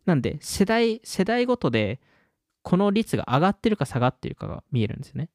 [0.06, 2.00] なんで、世代、世代ごとで、
[2.62, 5.30] この率が上がってるか下がってるかが見えるんですよね。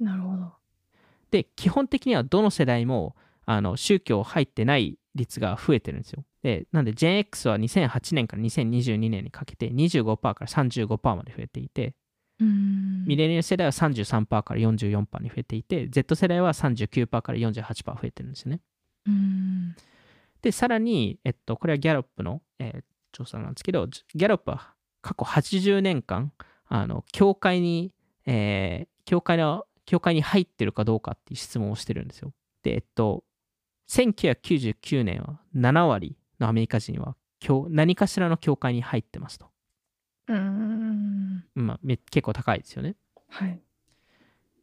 [0.00, 0.52] なるほど。
[1.30, 6.24] で、基本的にはどの世代も、あの、宗教入ってない率が増えてるんですよ。
[6.42, 11.94] で、なんで、GenX は2008年から2022年にかけて25%から35%まで増えていて、
[12.40, 13.04] うん。
[13.06, 18.60] ミレニアル世代は33%から44%に増えていて、Z 世代は39%から48%増えてるんですよね。
[19.06, 19.76] うん。
[20.40, 22.82] で、さらに、えっと、これはギャロップの、えー
[23.14, 24.72] 調査なんですけど、ギャロップは
[25.02, 26.32] 過去80年間、
[26.66, 27.92] あの、教会に、
[28.24, 32.32] えー教会の教会に入ってるかどうかっていう質問をしてるんですよ。
[32.62, 33.24] で、えっと、
[33.90, 39.46] 1999年は7割のアメリカ人は教何かしらの教会に入ってますと。
[40.28, 41.44] うーん。
[41.54, 42.96] まあ、め結構高いですよね。
[43.28, 43.60] はい。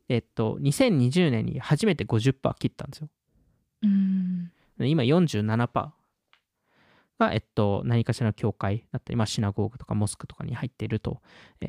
[0.07, 3.09] えっと、2020年に初めて50%切ったんですよ。
[3.83, 4.51] うーん。
[4.79, 5.91] 今47%
[7.19, 11.21] が、えっと、何かしらの教会だったり、まあ、シナゴーグとかモスクとかに入っていると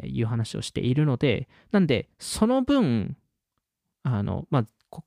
[0.05, 3.17] いう話をしているので、なんで、その分、
[4.05, 5.05] あの、まあ、こ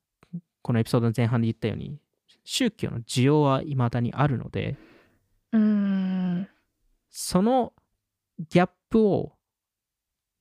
[0.62, 1.97] このエピソードの前半で言ったように、
[2.43, 4.76] 宗教の需要は未だにあるので、
[7.10, 7.74] その
[8.49, 9.34] ギャップを、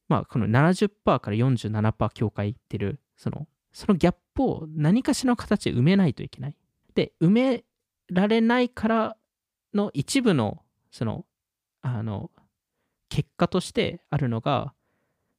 [0.08, 0.90] まあ、この70%
[1.20, 6.56] から47%教会行ってる、その、そのギャップを何かしらの形で埋めないといけない。
[6.94, 7.64] で、埋め
[8.10, 9.16] られないから
[9.74, 11.24] の一部の、その、
[11.82, 12.30] あの、
[13.08, 14.74] 結果としてあるのが、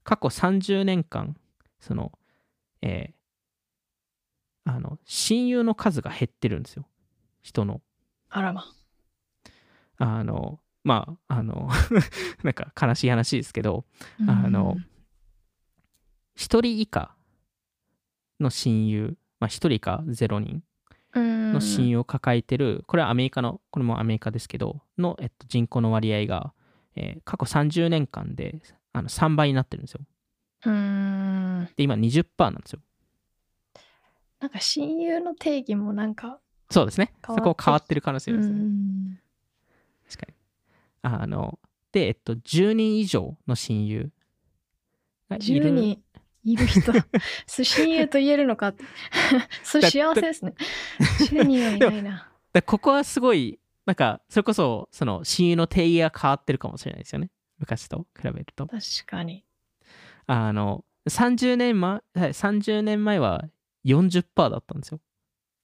[0.03, 1.35] 過去30年間、
[1.79, 2.11] その、
[2.81, 3.23] えー
[4.65, 6.87] あの、親友の数が減ってるんですよ。
[7.41, 7.81] 人の。
[8.29, 8.65] あらま。
[10.03, 11.69] あの、まあ、あの、
[12.43, 13.85] なんか悲しい話ですけど、
[14.27, 14.77] あの
[16.35, 17.15] 1人以下
[18.39, 20.63] の親友、まあ、1人以下0人
[21.15, 26.53] うん、の親友を抱えてる、これはアメリカの、これもアメリカですけど、の、えっと、人口の割合が、
[26.95, 28.59] えー過去30年間で
[28.91, 30.01] あの3倍になってるんですよ。
[30.65, 31.69] うーん。
[31.75, 32.81] で、今20%なんですよ。
[34.39, 36.39] なんか親友の定義もなんか、
[36.69, 37.13] そうですね。
[37.25, 38.67] そこ変わってる可能性うですね。
[40.07, 40.09] ん。
[40.09, 40.35] 確かに。
[41.01, 41.59] あの、
[41.91, 44.11] で、えっと、10人以上の親友
[45.29, 46.03] がいる10人
[46.43, 46.91] いる人。
[47.63, 48.83] 親友と言えるのかって。
[49.63, 50.53] そうだ幸せですね。
[51.29, 52.29] 10人はいないな。
[52.51, 57.31] だここはすごい、なんか、それこそ、その、親友の定義が変わってるかもしれないですよね。
[57.57, 58.67] 昔と比べると。
[58.67, 59.45] 確かに。
[60.25, 63.45] あの、30年前、はい30年前は
[63.83, 64.99] 40%だったんですよ。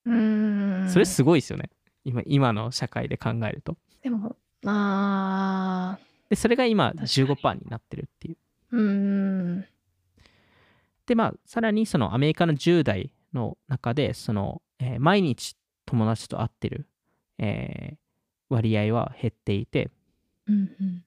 [0.06, 0.90] うーん。
[0.90, 1.70] それすごいですよね。
[2.04, 3.78] 今、今の社会で考えると。
[4.02, 4.36] でも、
[4.66, 5.98] あ
[6.30, 8.38] で、それが今確かに15%になってるっていう。
[8.76, 8.84] ー、うー
[9.62, 9.66] ん。
[11.06, 16.88] で、まあ、さらにそのアメリカの10代の中で、その、えー毎日友達と会ってる、
[17.38, 17.98] えー
[18.50, 19.92] 割合は減っていて、
[20.48, 21.04] うんうん。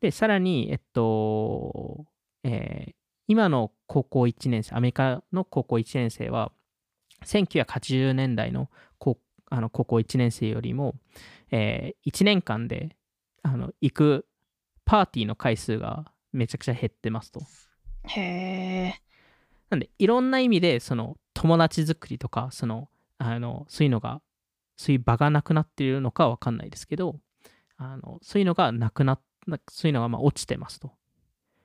[0.00, 2.04] で、さらに、えっと、
[2.44, 2.94] えー
[3.26, 6.52] 今の高校1年生、アメリカの高校1年生は、
[7.24, 10.94] 1980年代の高あの高校1年生よりも、
[11.56, 12.96] え1年間で
[13.42, 14.26] あの行く
[14.84, 17.40] パーティーの回数がめちゃくちゃ減ってますと。
[18.04, 19.00] へえ。
[19.70, 22.88] なんで、いろんな意味で、その友達作りとか、その、
[23.18, 24.20] あの、そういうのが、
[24.76, 27.20] そういう場がなくなっているのかわかんないですけど、
[27.76, 29.20] あのそういうのがなくなっ
[29.68, 30.92] そういうのがまあ落ちてますと。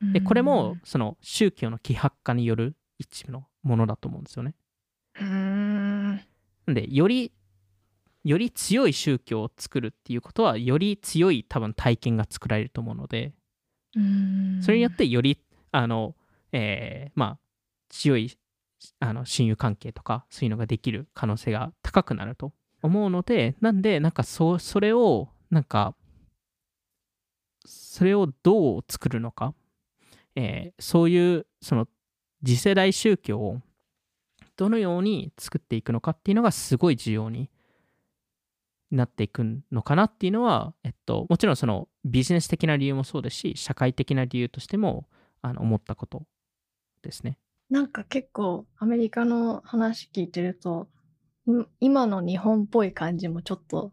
[0.02, 4.56] で、これも、その宗教の希薄化による一部のものだと思うんですよね。
[5.20, 6.22] うん
[6.68, 7.34] で、より、
[8.24, 13.34] より強い宗教を作るっていうことは、より強い多分体験が作られると思うので。
[14.62, 15.40] それによってより、
[15.72, 16.16] あの、
[16.52, 17.40] えーまあ、
[17.90, 18.38] 強い
[19.00, 25.96] あの親友関係とか、そういうのができる可能性が高くなると思うので、なんで、なんかそ、それを、なんか、
[27.66, 29.54] それをどう作るのか、
[30.36, 31.88] えーそういう、その、
[32.46, 33.62] 次世代宗教を
[34.56, 37.50] どのように作っていくのかっていうのがすごい重要に
[38.92, 45.08] なっていくのかなっていうのは、えっと、もちろんそのビジネス的な理由もそうですし、社会的な理由としても
[45.42, 46.24] あの思ったこと
[47.02, 47.38] ですね。
[47.70, 50.88] なんか結構アメリカの話聞いてると、
[51.48, 53.92] い今の日本っぽい感じもちょっと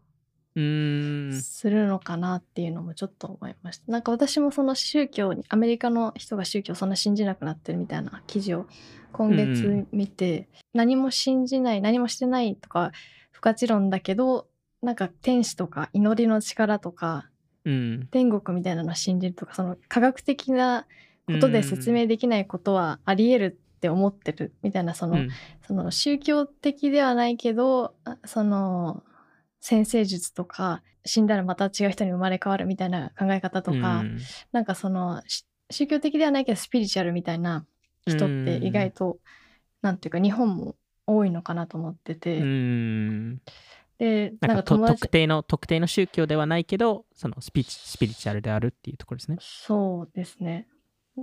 [0.55, 1.41] うーん。
[1.41, 3.91] するのかなっていうのもちょっと思いました。
[3.91, 8.67] なんか私もその宗教に、アメリカの人が宗教をそんな信じなくなってるみたいな記事を
[9.13, 12.91] 今月見て、何も信じない、何もしてないとか
[13.31, 14.47] 不可知論だけど、
[14.81, 17.29] なんか天使とか祈りの力とか
[17.67, 18.07] うん。
[18.11, 20.87] 天国みたいなのを信じるとか、その科学的な
[21.27, 25.29] ことで説明できないことはあり得るって思ってるみたいな、その、うん。
[25.67, 29.03] その宗教的ではないけどあその
[29.59, 34.19] 先生術とか死んだらまた違う人に生まれ変わるみたいな考え方とか、うん。
[34.53, 37.65] なんかそのし宗教的ではないけどスピリチュアルみたいな
[38.07, 39.17] 人って意外と、
[39.81, 40.75] なんていうか日本も
[41.05, 43.41] 多いのかなと思ってて、うん
[43.97, 49.37] でなんんか特定の特定の宗教ではないけどそのスピリスピリチュアルであるっていうところですね。
[49.39, 50.67] そうですね。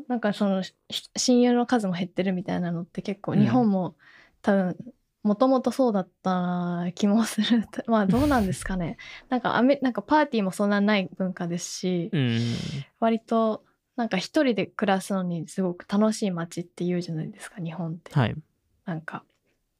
[0.08, 0.74] なんかそのし
[1.16, 3.40] 親友の数も減ってるみたいなのって結構うん。
[3.40, 3.94] 日本も
[4.42, 4.76] 多分
[5.22, 7.66] もともとそうだった気もする。
[7.86, 8.96] まあどうなんですかね。
[9.30, 12.84] なんかアメなんかパーティーもそんなない文化ですし、うん。
[13.00, 13.64] 割と
[13.96, 18.34] なんか一人で暮らすのにすごく楽しい街って言うじゃないですか日本って、はい。
[18.84, 19.24] なんか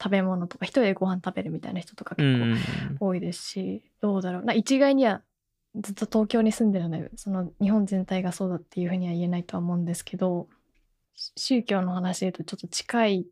[0.03, 2.97] 食べ物とか一人でご飯食べるみたいな人とかう結構ん。
[3.01, 5.23] 多いですし、どうだろうな一概には
[5.77, 10.49] ずっと東京に住んでるのでその日本全体がそうだっていうふうには言えないとは思うんですけど
[11.15, 13.27] し宗教の話で言うとちょっと近い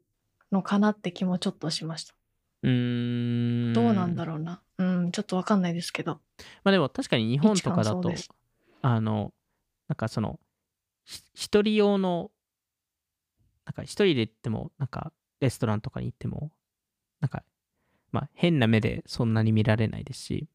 [0.50, 2.14] のかなって気もちょっとしました
[2.64, 3.72] うーん。
[3.72, 4.38] どうなんだろう。
[4.40, 6.20] なうんちょっとわかんないですけど
[6.64, 8.14] まあでも確かに日本とかだと
[8.82, 9.32] あの、
[9.88, 10.40] なんかその、
[11.04, 12.32] ひ一人用の、
[13.64, 15.12] なんか一人で行っても、なんか
[15.43, 16.51] レストランとかに行っても、
[17.20, 17.43] なんか、
[18.12, 20.49] まあ変な目でそんなに見られないですし、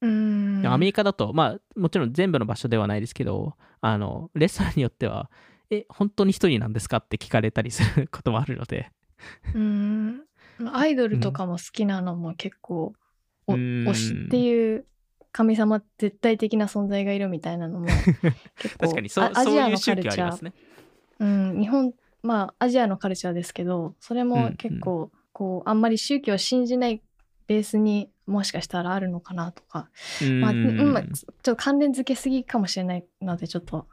[0.00, 0.66] うーん。
[0.66, 5.30] アメリカだと、まあもちろん全部の場所ではないですけど、あの、レストランによっては、
[5.70, 8.90] え、本当に一人なんですかって聞かれたりすることもあるので、
[9.54, 10.24] うーん。
[10.72, 12.94] アイドルとかも好きなのも結構、
[13.46, 13.58] おうん。
[13.88, 14.86] 推しっていう
[15.32, 17.86] 神様絶対的な存在がいるみたいなのも
[18.58, 20.52] 結構 確かにそアそういう宗ジアのカルチャー、教ありますね。
[21.20, 27.02] うん、日本まあアジアのカルチャーですけどそれも結構、こうあんまり宗教を信じない
[27.46, 29.88] ベースにもしかしたらあるのかなとか、
[30.40, 33.86] まあううんまあ、んちょっと関連付けすぎかもしれないのでちょっと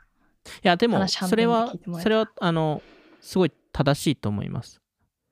[0.63, 2.81] いや、でも、それはそれは、あの、
[3.21, 4.81] すごい正しいと思います。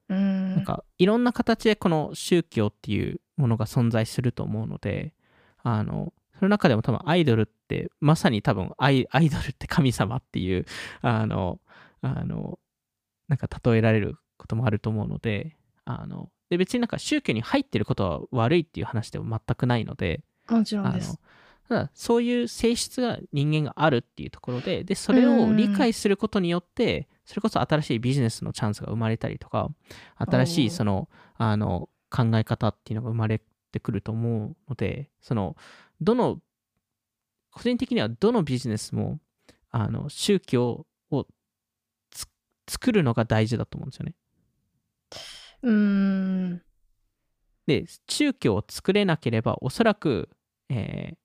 [0.10, 0.56] うん。
[0.56, 5.14] なんか、いろんな形でこの宗教っていうものが存在すると思うので、
[5.64, 10.66] あの、その中でも多分アイドルって、まさに多分アイアイドルって神様っていう、
[11.02, 11.60] あの、
[12.02, 12.60] あの、
[13.28, 15.56] なんか例えられることもあると思うので、
[15.86, 21.20] あの、で別になんか宗教に入ってることは悪いっていう話でも全くないので、もちろんです。
[21.68, 29.70] ただそういう性質が人間があるっていうところででそれを理解することによってそれこそ新しいビジネスのチャンスが生まれたりとか
[30.18, 35.56] 新しいそのあの考え方っていうのが生まれてくると思うのでその
[36.02, 36.40] どの
[37.52, 39.20] 個人的にはどのビジネスも
[39.72, 40.86] あの宗教
[42.68, 44.16] 作るのが大事だと思うんですよね。
[45.64, 45.74] うー
[46.56, 46.62] ん。
[47.68, 50.30] で宗教を作れなければおそらく、
[50.70, 51.18] えー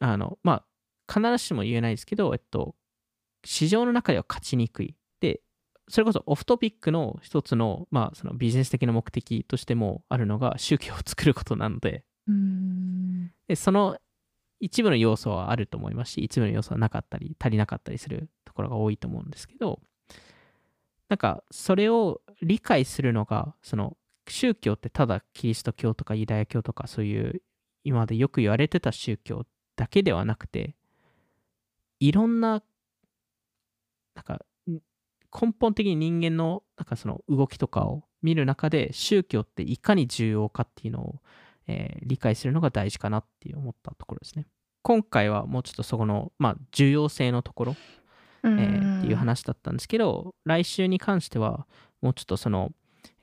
[0.00, 0.64] あのま
[1.08, 2.74] あ必ずしも言えないですけど、えっと、
[3.44, 4.96] 市場の中では勝ちにくい。
[5.20, 5.40] で
[5.88, 12.04] それこそオフトピックの一つの,、まあそのビジネス的な目的としてもあるのが宗教を作ることなので。
[12.26, 13.32] うーん。
[13.48, 13.98] でその
[14.60, 19.80] 一部の要素はあると思いますし一部の要素はなかったり足りなかったりするところが多いと思うんですけど
[21.08, 23.96] なんかそれを理解するのがその
[24.28, 27.42] 宗教ってただキリスト教とかユダヤ教とかそういう
[27.84, 29.44] 今までよく言われてた宗教
[29.76, 30.74] だけではなくて
[32.00, 32.62] いろんな
[34.14, 41.20] なんか根本的に人間のなんかその動きとかを見る中で宗教っていかに重要かっていうのを
[41.66, 44.46] えー理解するのが大事かなって思ったところですね。
[44.82, 47.76] 今回はもうちょっとそこの、まあ、重要性のところ、
[48.44, 51.66] えーっていう話だったんですけど、来週に関しては、
[52.00, 52.72] もうちょっとその、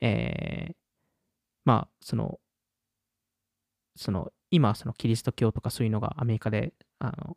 [0.00, 0.74] えー
[1.64, 2.40] まあ、その、
[3.96, 7.36] その、今、そのキリスト教とかそういうのがアメリカで、あの、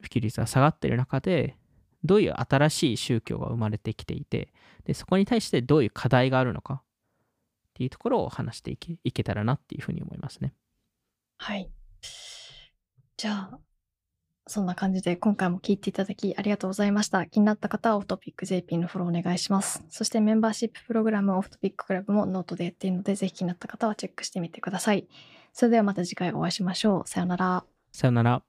[0.00, 1.56] 普及率が下がってる中で、
[2.04, 4.52] どういう新しい宗教が生まれてきていて、
[4.84, 6.82] で、そこに対してどういう課題があるのかっ
[7.74, 10.54] ていうところを話していけいけたらなっていうふうに思いますね。
[11.38, 11.70] はい。
[13.16, 13.58] じゃあ、
[14.48, 17.26] そんな感じで今回も聞いていただきありがとうございました。
[17.26, 19.84] 気になった方はオフトピック JP のフォローお願いします。
[19.90, 25.06] そしてメンバーシッププログラムオフトピッククラブもノートでやっているので、ぜひ気になった方はチェックしてみてください。
[25.52, 27.08] それではまた次回お会いしましょう。
[27.08, 27.64] さよなら。
[27.92, 28.47] さよなら。